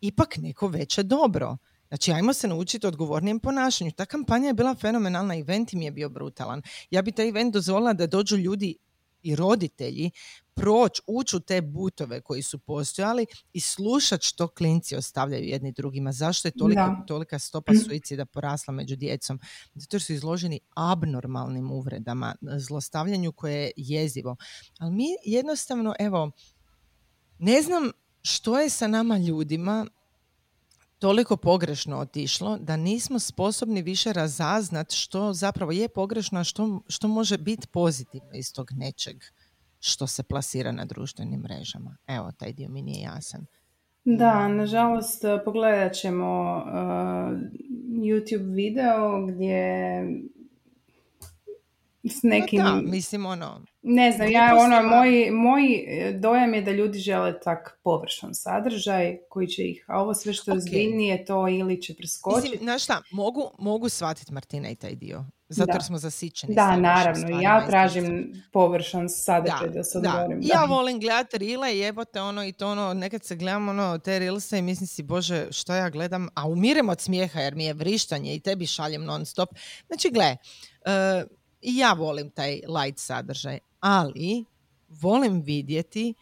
[0.00, 1.56] ipak neko veće dobro.
[1.88, 3.90] Znači, ajmo se naučiti odgovornijem ponašanju.
[3.90, 6.62] Ta kampanja je bila fenomenalna, event im je bio brutalan.
[6.90, 8.76] Ja bi taj event dozvolila da dođu ljudi
[9.22, 10.10] i roditelji
[10.54, 16.12] proći, ući u te butove koji su postojali i slušat što klinci ostavljaju jedni drugima.
[16.12, 17.76] Zašto je tolika, tolika stopa mm.
[17.76, 19.40] suicida porasla među djecom?
[19.74, 24.36] Zato su izloženi abnormalnim uvredama, zlostavljanju koje je jezivo.
[24.78, 26.30] Ali mi jednostavno, evo,
[27.38, 27.90] ne znam
[28.22, 29.86] što je sa nama ljudima
[30.98, 37.08] toliko pogrešno otišlo da nismo sposobni više razaznat što zapravo je pogrešno, a što, što
[37.08, 39.16] može biti pozitivno iz tog nečeg
[39.84, 41.96] što se plasira na društvenim mrežama.
[42.06, 43.46] Evo, taj dio mi nije jasan.
[44.04, 46.72] Da, nažalost, pogledat ćemo uh,
[47.88, 50.04] YouTube video gdje
[52.04, 52.62] s nekim...
[52.62, 53.60] da, mislim ono...
[53.82, 59.18] Ne znam, ja ono, moj, moj e, dojam je da ljudi žele tak površan sadržaj
[59.28, 61.26] koji će ih, a ovo sve što je okay.
[61.26, 62.50] to ili će preskočiti.
[62.50, 65.24] Mislim, znaš šta, mogu, mogu shvatiti Martina i taj dio.
[65.54, 66.54] Zato jer smo zasićeni.
[66.54, 67.40] Da, naravno.
[67.40, 70.40] Ja tražim površan sadržaj da, da se odgovorim.
[70.40, 70.46] Da.
[70.54, 74.58] Ja volim gledati rile, jebote ono i to ono, nekad se gledam ono te rilse
[74.58, 78.34] i mislim si, bože, što ja gledam, a umirem od smijeha jer mi je vrištanje
[78.34, 79.48] i tebi šaljem non stop.
[79.86, 80.36] Znači, gle,
[80.86, 81.30] uh,
[81.60, 84.44] i ja volim taj light sadržaj, ali
[84.88, 86.14] volim vidjeti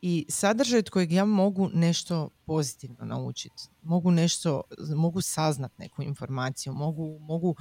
[0.00, 3.62] i sadržaj od kojeg ja mogu nešto pozitivno naučiti.
[3.82, 4.62] Mogu nešto,
[4.96, 7.56] mogu saznat neku informaciju, mogu, mogu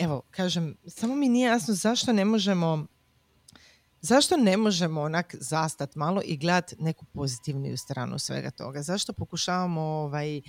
[0.00, 2.86] evo, kažem, samo mi nije jasno zašto ne možemo
[4.00, 8.82] zašto ne možemo onak zastat malo i gledat neku pozitivniju stranu svega toga?
[8.82, 10.40] Zašto pokušavamo ovaj,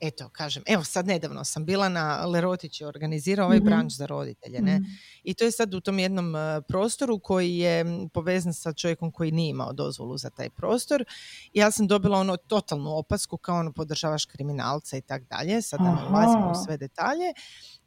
[0.00, 4.06] eto, kažem, evo sad nedavno sam bila na Lerotić je organizirao ovaj mm branč za
[4.06, 4.74] roditelje, ne?
[4.74, 4.84] Mhm.
[5.24, 7.84] I to je sad u tom jednom e, prostoru koji je
[8.14, 11.04] povezan sa čovjekom koji nije imao dozvolu za taj prostor.
[11.52, 15.94] Ja sam dobila ono totalnu opasku kao ono podržavaš kriminalca i tak dalje, sad da
[15.94, 17.32] ne ulazimo u sve detalje.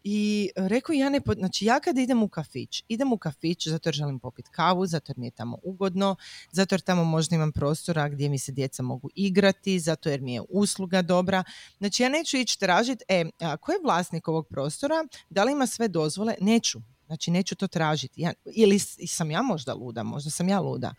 [0.09, 3.95] I rekao ja ne, znači ja kad idem u kafić, idem u kafić zato jer
[3.95, 6.15] želim popiti kavu, zato jer mi je tamo ugodno,
[6.51, 10.33] zato jer tamo možda imam prostora gdje mi se djeca mogu igrati, zato jer mi
[10.33, 11.43] je usluga dobra.
[11.77, 14.95] Znači ja neću ići tražiti, e, a ko je vlasnik ovog prostora,
[15.29, 16.35] da li ima sve dozvole?
[16.41, 16.79] Neću.
[17.05, 18.21] Znači neću to tražiti.
[18.21, 20.93] Ja, ili sam ja možda luda, možda sam ja luda.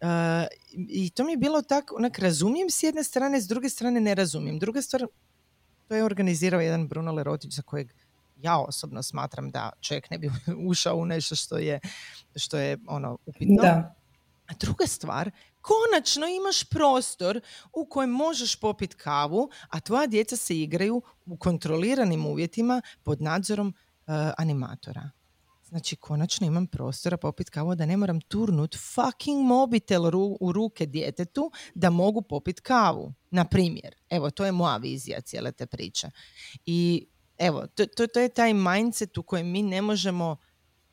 [0.00, 0.08] Uh,
[0.88, 4.14] I to mi je bilo tako, onak razumijem s jedne strane, s druge strane ne
[4.14, 4.58] razumijem.
[4.58, 5.06] Druga stvar,
[5.88, 7.92] to je organizirao jedan Bruno Lerotić za kojeg
[8.38, 10.30] ja osobno smatram da čovjek ne bi
[10.70, 11.80] ušao u nešto što je,
[12.36, 13.62] što je ono upitno.
[13.62, 13.94] Da.
[14.46, 15.30] A druga stvar,
[15.60, 17.40] konačno imaš prostor
[17.72, 23.68] u kojem možeš popiti kavu, a tvoja djeca se igraju u kontroliranim uvjetima pod nadzorom
[23.68, 25.10] uh, animatora.
[25.68, 30.02] Znači, konačno imam prostora popiti kavu da ne moram turnut fucking mobitel
[30.40, 33.14] u ruke djetetu da mogu popiti kavu.
[33.30, 33.94] Na primjer.
[34.10, 36.10] Evo, to je moja vizija cijele te priče.
[36.66, 37.06] I
[37.38, 40.36] Evo, to, to, to je taj mindset u kojem mi ne možemo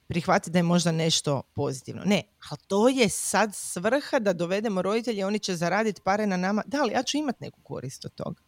[0.08, 2.02] prihvatiti da je možda nešto pozitivno.
[2.06, 6.64] Ne, ali to je sad svrha da dovedemo roditelje, oni će zaraditi pare na nama.
[6.66, 8.42] Da, ali ja ću imati neku korist od toga.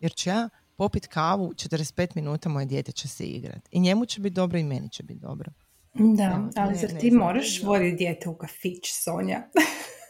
[0.00, 3.68] Jer ću ja popit kavu, 45 minuta moje dijete će se igrati.
[3.70, 5.50] I njemu će biti dobro i meni će biti dobro.
[5.94, 9.42] Da, Evo, ali ne- zar ne ti znam, moraš ne- voditi dijete u kafić, Sonja?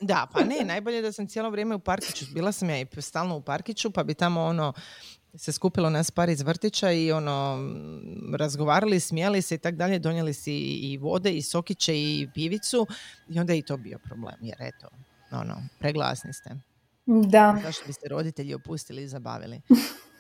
[0.03, 2.25] Da, pa ne, najbolje je da sam cijelo vrijeme u parkiću.
[2.35, 4.73] Bila sam ja i stalno u parkiću, pa bi tamo ono
[5.35, 9.99] se skupilo nas par iz vrtića i ono m, razgovarali, smijali se i tak dalje,
[9.99, 12.87] donijeli si i vode i sokiće i pivicu
[13.29, 14.89] i onda je i to bio problem, jer eto,
[15.33, 16.51] ono, preglasni ste.
[17.07, 19.61] Da, Zašto bi se roditelji opustili i zabavili?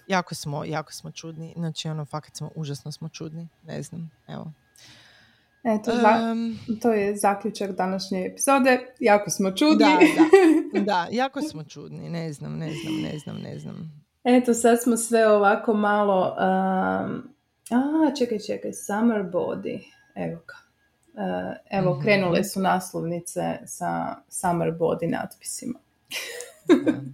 [0.06, 4.52] Jako smo, jako smo čudni, znači ono, fakat smo, užasno smo čudni, ne znam, evo.
[5.64, 8.94] eto, za- Em, to je zaključak današnje epizode.
[9.00, 9.76] Jako smo čudni.
[9.78, 9.98] da,
[10.74, 13.99] da, da, jako smo čudni, ne znam, ne znam, ne znam, ne znam.
[14.24, 16.26] Eto, sad smo sve ovako malo...
[16.30, 17.30] um,
[17.70, 19.80] a, čekaj, čekaj, Summer Body.
[20.14, 20.54] Evo ga.
[21.14, 22.02] Uh, evo, Mhm.
[22.02, 25.78] krenule su naslovnice sa Summer Body natpisima.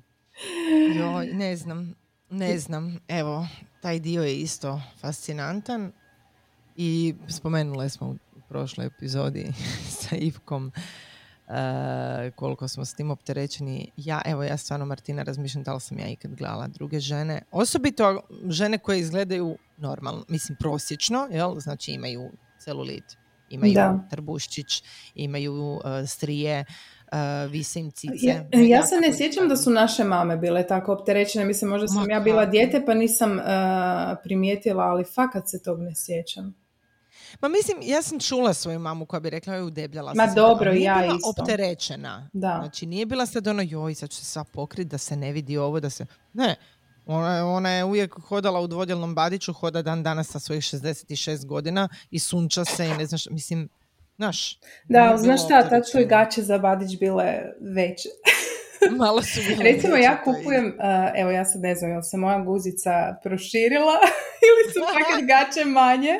[0.96, 1.94] Joj, ne znam,
[2.30, 2.98] ne znam.
[3.08, 3.46] Evo,
[3.80, 5.92] taj dio je isto fascinantan
[6.76, 8.16] i spomenule smo u
[8.48, 9.52] prošloj epizodi
[10.00, 10.72] sa Ivkom
[11.48, 13.90] e, koliko smo s tim opterećeni.
[13.96, 17.42] Ja, evo, ja stvarno, Martina, razmišljam da li sam ja ikad gledala druge žene.
[17.50, 21.58] Osobito žene koje izgledaju normalno, mislim prosječno, jel?
[21.58, 23.04] Znači imaju celulit,
[23.50, 24.06] imaju Da.
[24.10, 24.82] trbuščić,
[25.14, 26.64] imaju e, strije,
[27.12, 28.26] uh, vise im cice.
[28.26, 31.44] Ja, ja se ne je sjećam da su naše mame bile tako opterećene.
[31.44, 33.44] Mislim, možda sam Ma ja bila dijete pa nisam uh,
[34.22, 36.65] primijetila, ali fakat se tog ne sjećam.
[37.40, 40.72] Ma mislim, ja sam čula svoju mamu koja bi rekla joj udebljala Ma sam dobro,
[40.72, 41.30] ja bila isto.
[41.32, 42.28] opterećena.
[42.32, 42.58] Da.
[42.60, 45.58] Znači nije bila sad ono joj, sad ću se sva pokrit da se ne vidi
[45.58, 46.06] ovo, da se...
[46.32, 46.56] Ne,
[47.06, 51.46] ona, je- ona je uvijek hodala u dvodjelnom badiću, hoda dan danas sa svojih 66
[51.46, 53.68] godina i sunča se i ne znaš, mislim,
[54.16, 54.58] znaš.
[54.84, 57.24] Da, znaš šta, tad su i gaće za Badić bile
[57.62, 58.08] veće.
[58.98, 63.16] Malo su Recimo ja kupujem, uh, evo ja sad ne znam, jel se moja guzica
[63.22, 63.96] proširila
[64.48, 66.14] ili su fakat gaće manje,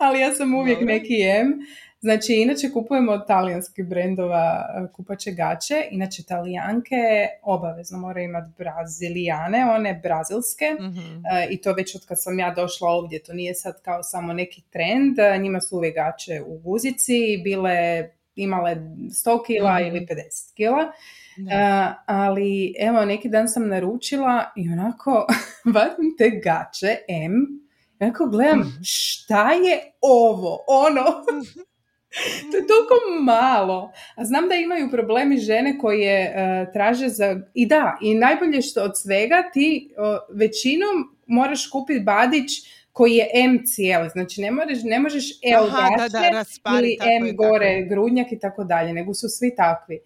[0.00, 0.94] ali ja sam uvijek Dobro.
[0.94, 1.52] neki M.
[2.00, 6.96] Znači, inače kupujemo od talijanskih brendova uh, kupače gaće, inače talijanke
[7.42, 11.26] obavezno moraju imati brazilijane, one brazilske, Mhm.
[11.32, 14.32] E, i to već od kad sam ja došla ovdje, to nije sad kao samo
[14.32, 18.76] neki trend, e, njima su uvijek gaće u guzici, bile imale
[19.10, 19.86] 100 kila Mhm.
[19.88, 20.92] ili 50 kila,
[21.36, 22.04] Da.
[22.06, 25.26] Ali evo neki dan sam naručila i onako
[25.74, 27.32] vadim te gaće M,
[28.00, 28.68] i onako gledam Mhm.
[28.82, 31.04] šta je ovo, ono,
[32.50, 33.92] to je toliko malo.
[34.16, 37.40] A znam da imaju problemi žene koje e, traže za...
[37.54, 42.50] I da, i najbolje što od svega ti o, većinom moraš kupiti badić
[42.92, 44.08] koji je M cijeli.
[44.08, 48.38] Znači ne, moraš, ne možeš L Aha, da, da, raspari, ili M gore grudnjak i
[48.38, 49.98] tako dalje, nego su svi takvi.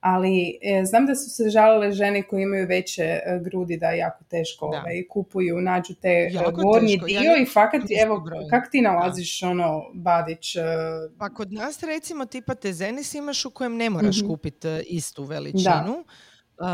[0.00, 4.24] Ali e, znam da su se žalile žene koje imaju veće e, grudi da jako
[4.24, 4.78] teško Da.
[4.78, 8.44] ovaj, kupuju, nađu te e, Jako gornji teško, ja dio ne- i fakat, evo, broj.
[8.50, 10.56] kak ti nalaziš ono badić?
[10.56, 10.60] e,
[11.18, 14.26] Pa kod nas recimo tipa tezenis imaš u kojem ne moraš Mhm.
[14.28, 16.04] kupiti istu veličinu.
[16.60, 16.64] Uh,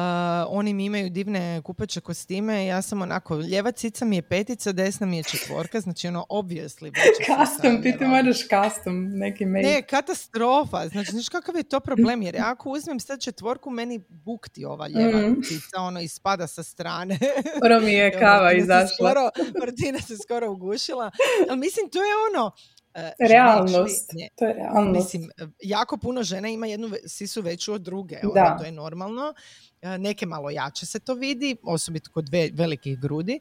[0.48, 2.66] oni mi imaju divne kupače kostime.
[2.66, 6.90] Ja sam onako, lijeva cica mi je petica, desna mi je četvorka, znači ono sa
[7.26, 9.62] Custom, ti ti moraš custom neki made.
[9.62, 10.88] Ne, katastrofa.
[10.88, 12.22] Znači, znaš kakav je to problem?
[12.22, 15.40] Jer ako uzmem sad četvorku, meni bukti ova lijeva Mhm.
[15.42, 17.18] cica, ono ispada sa strane.
[17.58, 18.86] Skoro mi je kava izašla.
[19.10, 19.30] Skoro,
[19.60, 21.10] Martina se skoro ugušila.
[21.50, 22.50] Ali mislim, to je ono...
[22.96, 24.08] žene Realnost.
[24.08, 24.94] išli- ne, To je realnost.
[24.94, 25.30] Mislim,
[25.60, 28.56] jako puno žena ima jednu sisu veću od druge, ono, Da.
[28.58, 29.34] to je normalno.
[29.82, 33.40] E, Neke malo jače se to vidi, osobito kod ve- velikih grudi.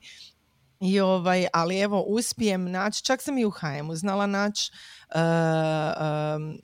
[0.83, 4.71] I ovaj, ali evo, uspijem naći, čak sam i u HM-u znala naći
[5.09, 5.19] e,
[6.35, 6.57] em,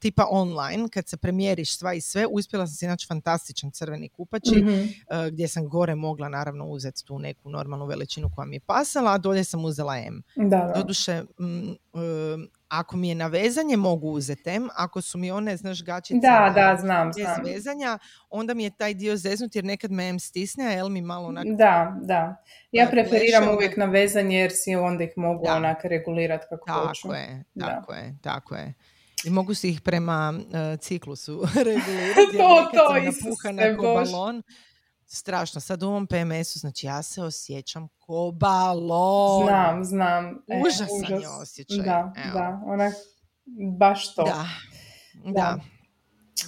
[0.00, 4.56] tipa online, kad se premjeriš sva i sve, uspjela sam si naći fantastičan crveni kupači,
[4.56, 4.70] Mhm.
[4.70, 4.86] e,
[5.30, 9.18] gdje sam gore mogla naravno uzeti tu neku normalnu veličinu koja mi je pasala, a
[9.18, 10.22] dolje sam uzela M.
[10.36, 10.72] Da, da.
[10.76, 15.56] Doduše, mm, em, ako mi je na vezanje mogu uzeti M, ako su mi one,
[15.56, 17.44] znaš, gačice Da, na- da, znam, bez znam.
[17.44, 17.98] vezanja,
[18.30, 21.28] onda mi je taj dio zeznut jer nekad me M stisne, a L mi malo
[21.28, 21.46] onak...
[21.48, 22.42] Da, da.
[22.72, 25.54] Ja preferiram uvijek na vezanje jer si onda ih mogu Da.
[25.54, 27.02] onak regulirati kako hoću.
[27.02, 27.66] Tako je, Da.
[27.66, 28.74] tako je, tako je.
[29.24, 30.34] I mogu si ih prema
[30.72, 32.20] e, ciklusu regulirati.
[32.32, 34.42] jer To, nekad to, Isuse balon.
[35.12, 35.60] Strašno.
[35.60, 39.46] Sad u ovom PMS-u, znači ja se osjećam ko balon.
[39.46, 40.24] Znam, znam.
[40.48, 41.40] E, Užasan je užas.
[41.42, 41.78] osjećaj.
[41.84, 42.32] Da, Evo.
[42.34, 42.94] da, onak
[43.78, 44.24] baš to.
[44.24, 44.46] Da,
[45.32, 45.58] da.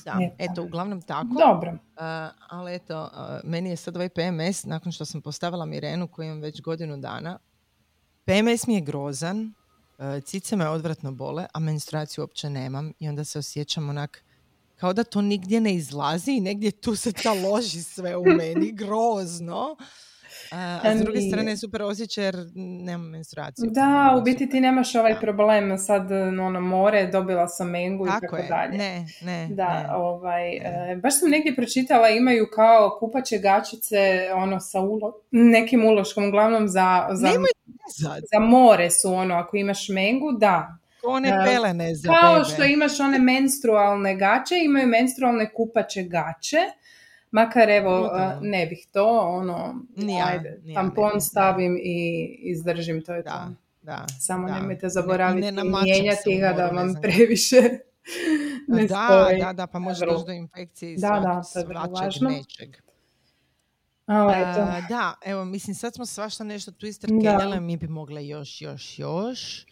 [0.04, 0.18] Da.
[0.38, 1.28] Eto, uglavnom tako.
[1.38, 1.72] Dobro.
[1.72, 1.78] Uh,
[2.48, 6.40] ali eto, uh, meni je sad ovaj PMS, nakon što sam postavila Mirenu koju imam
[6.40, 7.38] već godinu dana,
[8.24, 9.54] PMS mi je grozan,
[9.98, 14.24] uh, cice me odvratno bole, a menstruaciju uopće nemam i onda se osjećam onak
[14.82, 19.76] kao da to nigdje ne izlazi i negdje tu se taloži sve u meni, grozno.
[20.52, 23.70] A, a s druge strane je super osjećaj jer nemam menstruaciju.
[23.70, 28.20] Da, u biti ti nemaš ovaj problem sad ono more, dobila sam mengu tako i
[28.20, 28.48] tako je.
[28.48, 28.78] dalje.
[28.78, 29.48] Ne, ne.
[29.50, 29.94] Da, ne.
[29.94, 30.96] ovaj, ne.
[30.96, 37.08] baš sam negdje pročitala imaju kao kupače gačice ono sa ulo, nekim uloškom, uglavnom za,
[37.12, 37.30] za,
[38.32, 42.44] za more su ono, ako imaš mengu, da, one pelene za Kao bebe.
[42.44, 46.58] što imaš one menstrualne gače, imaju menstrualne kupače gače.
[47.30, 53.14] Makar evo, ne bih to, ono, nija, ajde, nija, tampon ne, stavim i izdržim, to
[53.14, 53.54] je da, to.
[53.82, 54.54] Da, Samo da.
[54.54, 57.56] nemojte zaboraviti ne, ne ne mijenjati ga da vam previše
[58.68, 59.40] ne da, stoji.
[59.40, 61.66] da, da, pa može doći do infekcije i Da, da, to je
[62.02, 62.30] važno.
[62.30, 62.76] nečeg.
[64.06, 68.60] Eto, A, da, evo, mislim, sad smo svašta nešto tu istrkeljale, mi bi mogle još,
[68.60, 69.66] još, još.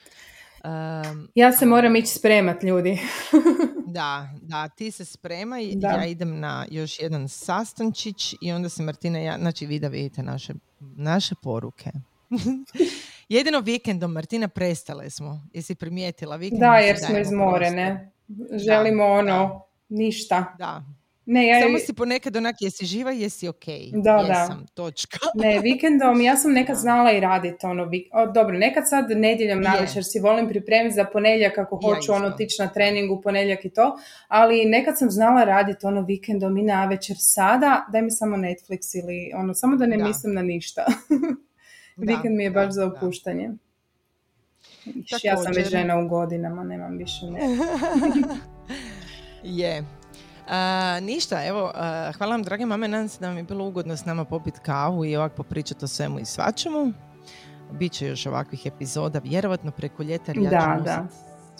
[0.64, 2.98] Um, ja se moram ići spremat, ljudi.
[3.86, 5.88] da, da, ti se spremaj, Da.
[5.88, 10.22] ja idem na još jedan sastančić i onda se Martina ja, znači vi da vidite
[10.22, 11.90] naše, naše poruke.
[13.28, 15.46] Jedino vikendom, Martina, prestale smo.
[15.52, 16.36] Jesi primijetila?
[16.36, 18.12] Vikendom Da, jer smo izmorene.
[18.66, 20.36] Želimo ono, ništa.
[20.36, 20.58] prostor.
[20.58, 20.99] Da.
[21.32, 23.64] Ne, ja, Samo si ponekad onak, jesi živa, jesi ok.
[23.94, 24.20] Da, da.
[24.20, 25.18] Jesam, točka.
[25.34, 26.80] Ne, vikendom, ja sam nekad Da.
[26.80, 29.68] znala i raditi ono, vik- o, dobro, nekad sad nedjeljom Je.
[29.70, 33.64] navečer si volim pripremiti za ponedjeljak ako Ja hoću ono tići na trening u ponedjeljak
[33.64, 33.96] i to,
[34.28, 39.32] ali nekad sam znala raditi ono vikendom i navečer sada, daj mi samo Netflix ili
[39.34, 40.04] ono, samo da ne Da.
[40.04, 40.84] mislim na ništa.
[41.96, 42.92] Da, Vikend mi je da, baš za da.
[42.92, 43.50] opuštanje.
[45.22, 47.40] Ja sam već žena u godinama, nemam više ne.
[49.60, 49.84] Je.
[50.48, 51.72] A, ništa, evo,
[52.18, 55.04] hvala vam drage mame, nadam se da vam je bilo ugodno s nama popit kavu
[55.04, 56.92] i ovako popričati o svemu i svačemu.
[57.72, 61.06] Biće još ovakvih epizoda, vjerovatno preko ljeta, ja da.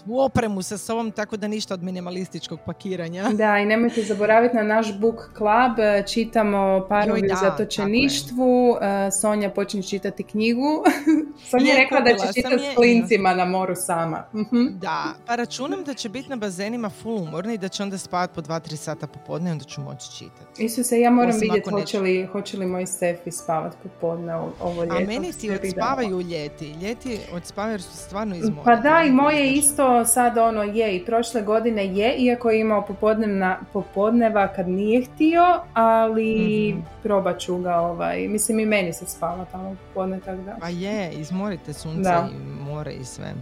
[0.04, 3.28] Svu opremu sa sobom, tako da ništa od minimalističkog pakiranja.
[3.32, 9.50] Da, i nemojte zaboraviti na naš book club, e, čitamo parovi u zatočeništvu, e, Sonja
[9.50, 10.84] počinje čitati knjigu.
[11.50, 14.24] Sonja je rekla da će čitati je s klincima na moru sama.
[14.34, 14.66] Mhm.
[14.78, 18.34] Da, pa računam da će biti na bazenima full umorni i da će onda spavati
[18.34, 20.64] po 2-3 sata popodne i onda ću moći čitati.
[20.64, 24.96] Isuse, ja moram vidjeti hoće li, hoće li moj Stefi spavat popodne ovo ljeto.
[24.96, 26.74] A meni ti odspavaju ljeti.
[26.82, 28.64] Ljeti odspavaju jer su stvarno izmoreni.
[28.64, 32.82] Pa da, i moje isto sad ono je i prošle godine je, iako je imao
[32.82, 35.42] popodnevna, popodneva kad nije htio,
[35.74, 36.36] ali
[36.70, 36.80] Mhm.
[37.02, 40.56] probat ću ga ovaj, mislim i meni se spava tamo popodne, tako da.
[40.60, 42.28] Pa je, izmorite sunce Da.
[42.32, 43.32] i more i sve.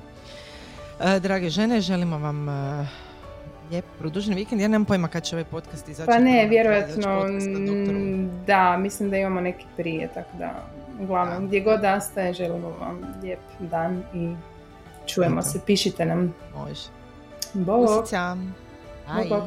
[1.01, 2.87] E, drage žene, želimo vam e,
[3.71, 4.61] lijep produžen vikend.
[4.61, 6.07] Ja nemam pojma kad će ovaj podcast izaći.
[6.07, 7.25] Pa ne, vjerojatno,
[8.47, 10.51] da, mislim da imamo neki prije, tako da,
[11.01, 11.47] uglavnom, Da.
[11.47, 14.35] gdje god nastaje, želimo vam lijep dan i
[15.09, 15.49] čujemo Eto.
[15.49, 16.35] se, pišite nam.
[16.57, 16.83] Može.
[17.55, 17.89] Bog!
[19.29, 19.43] Bog.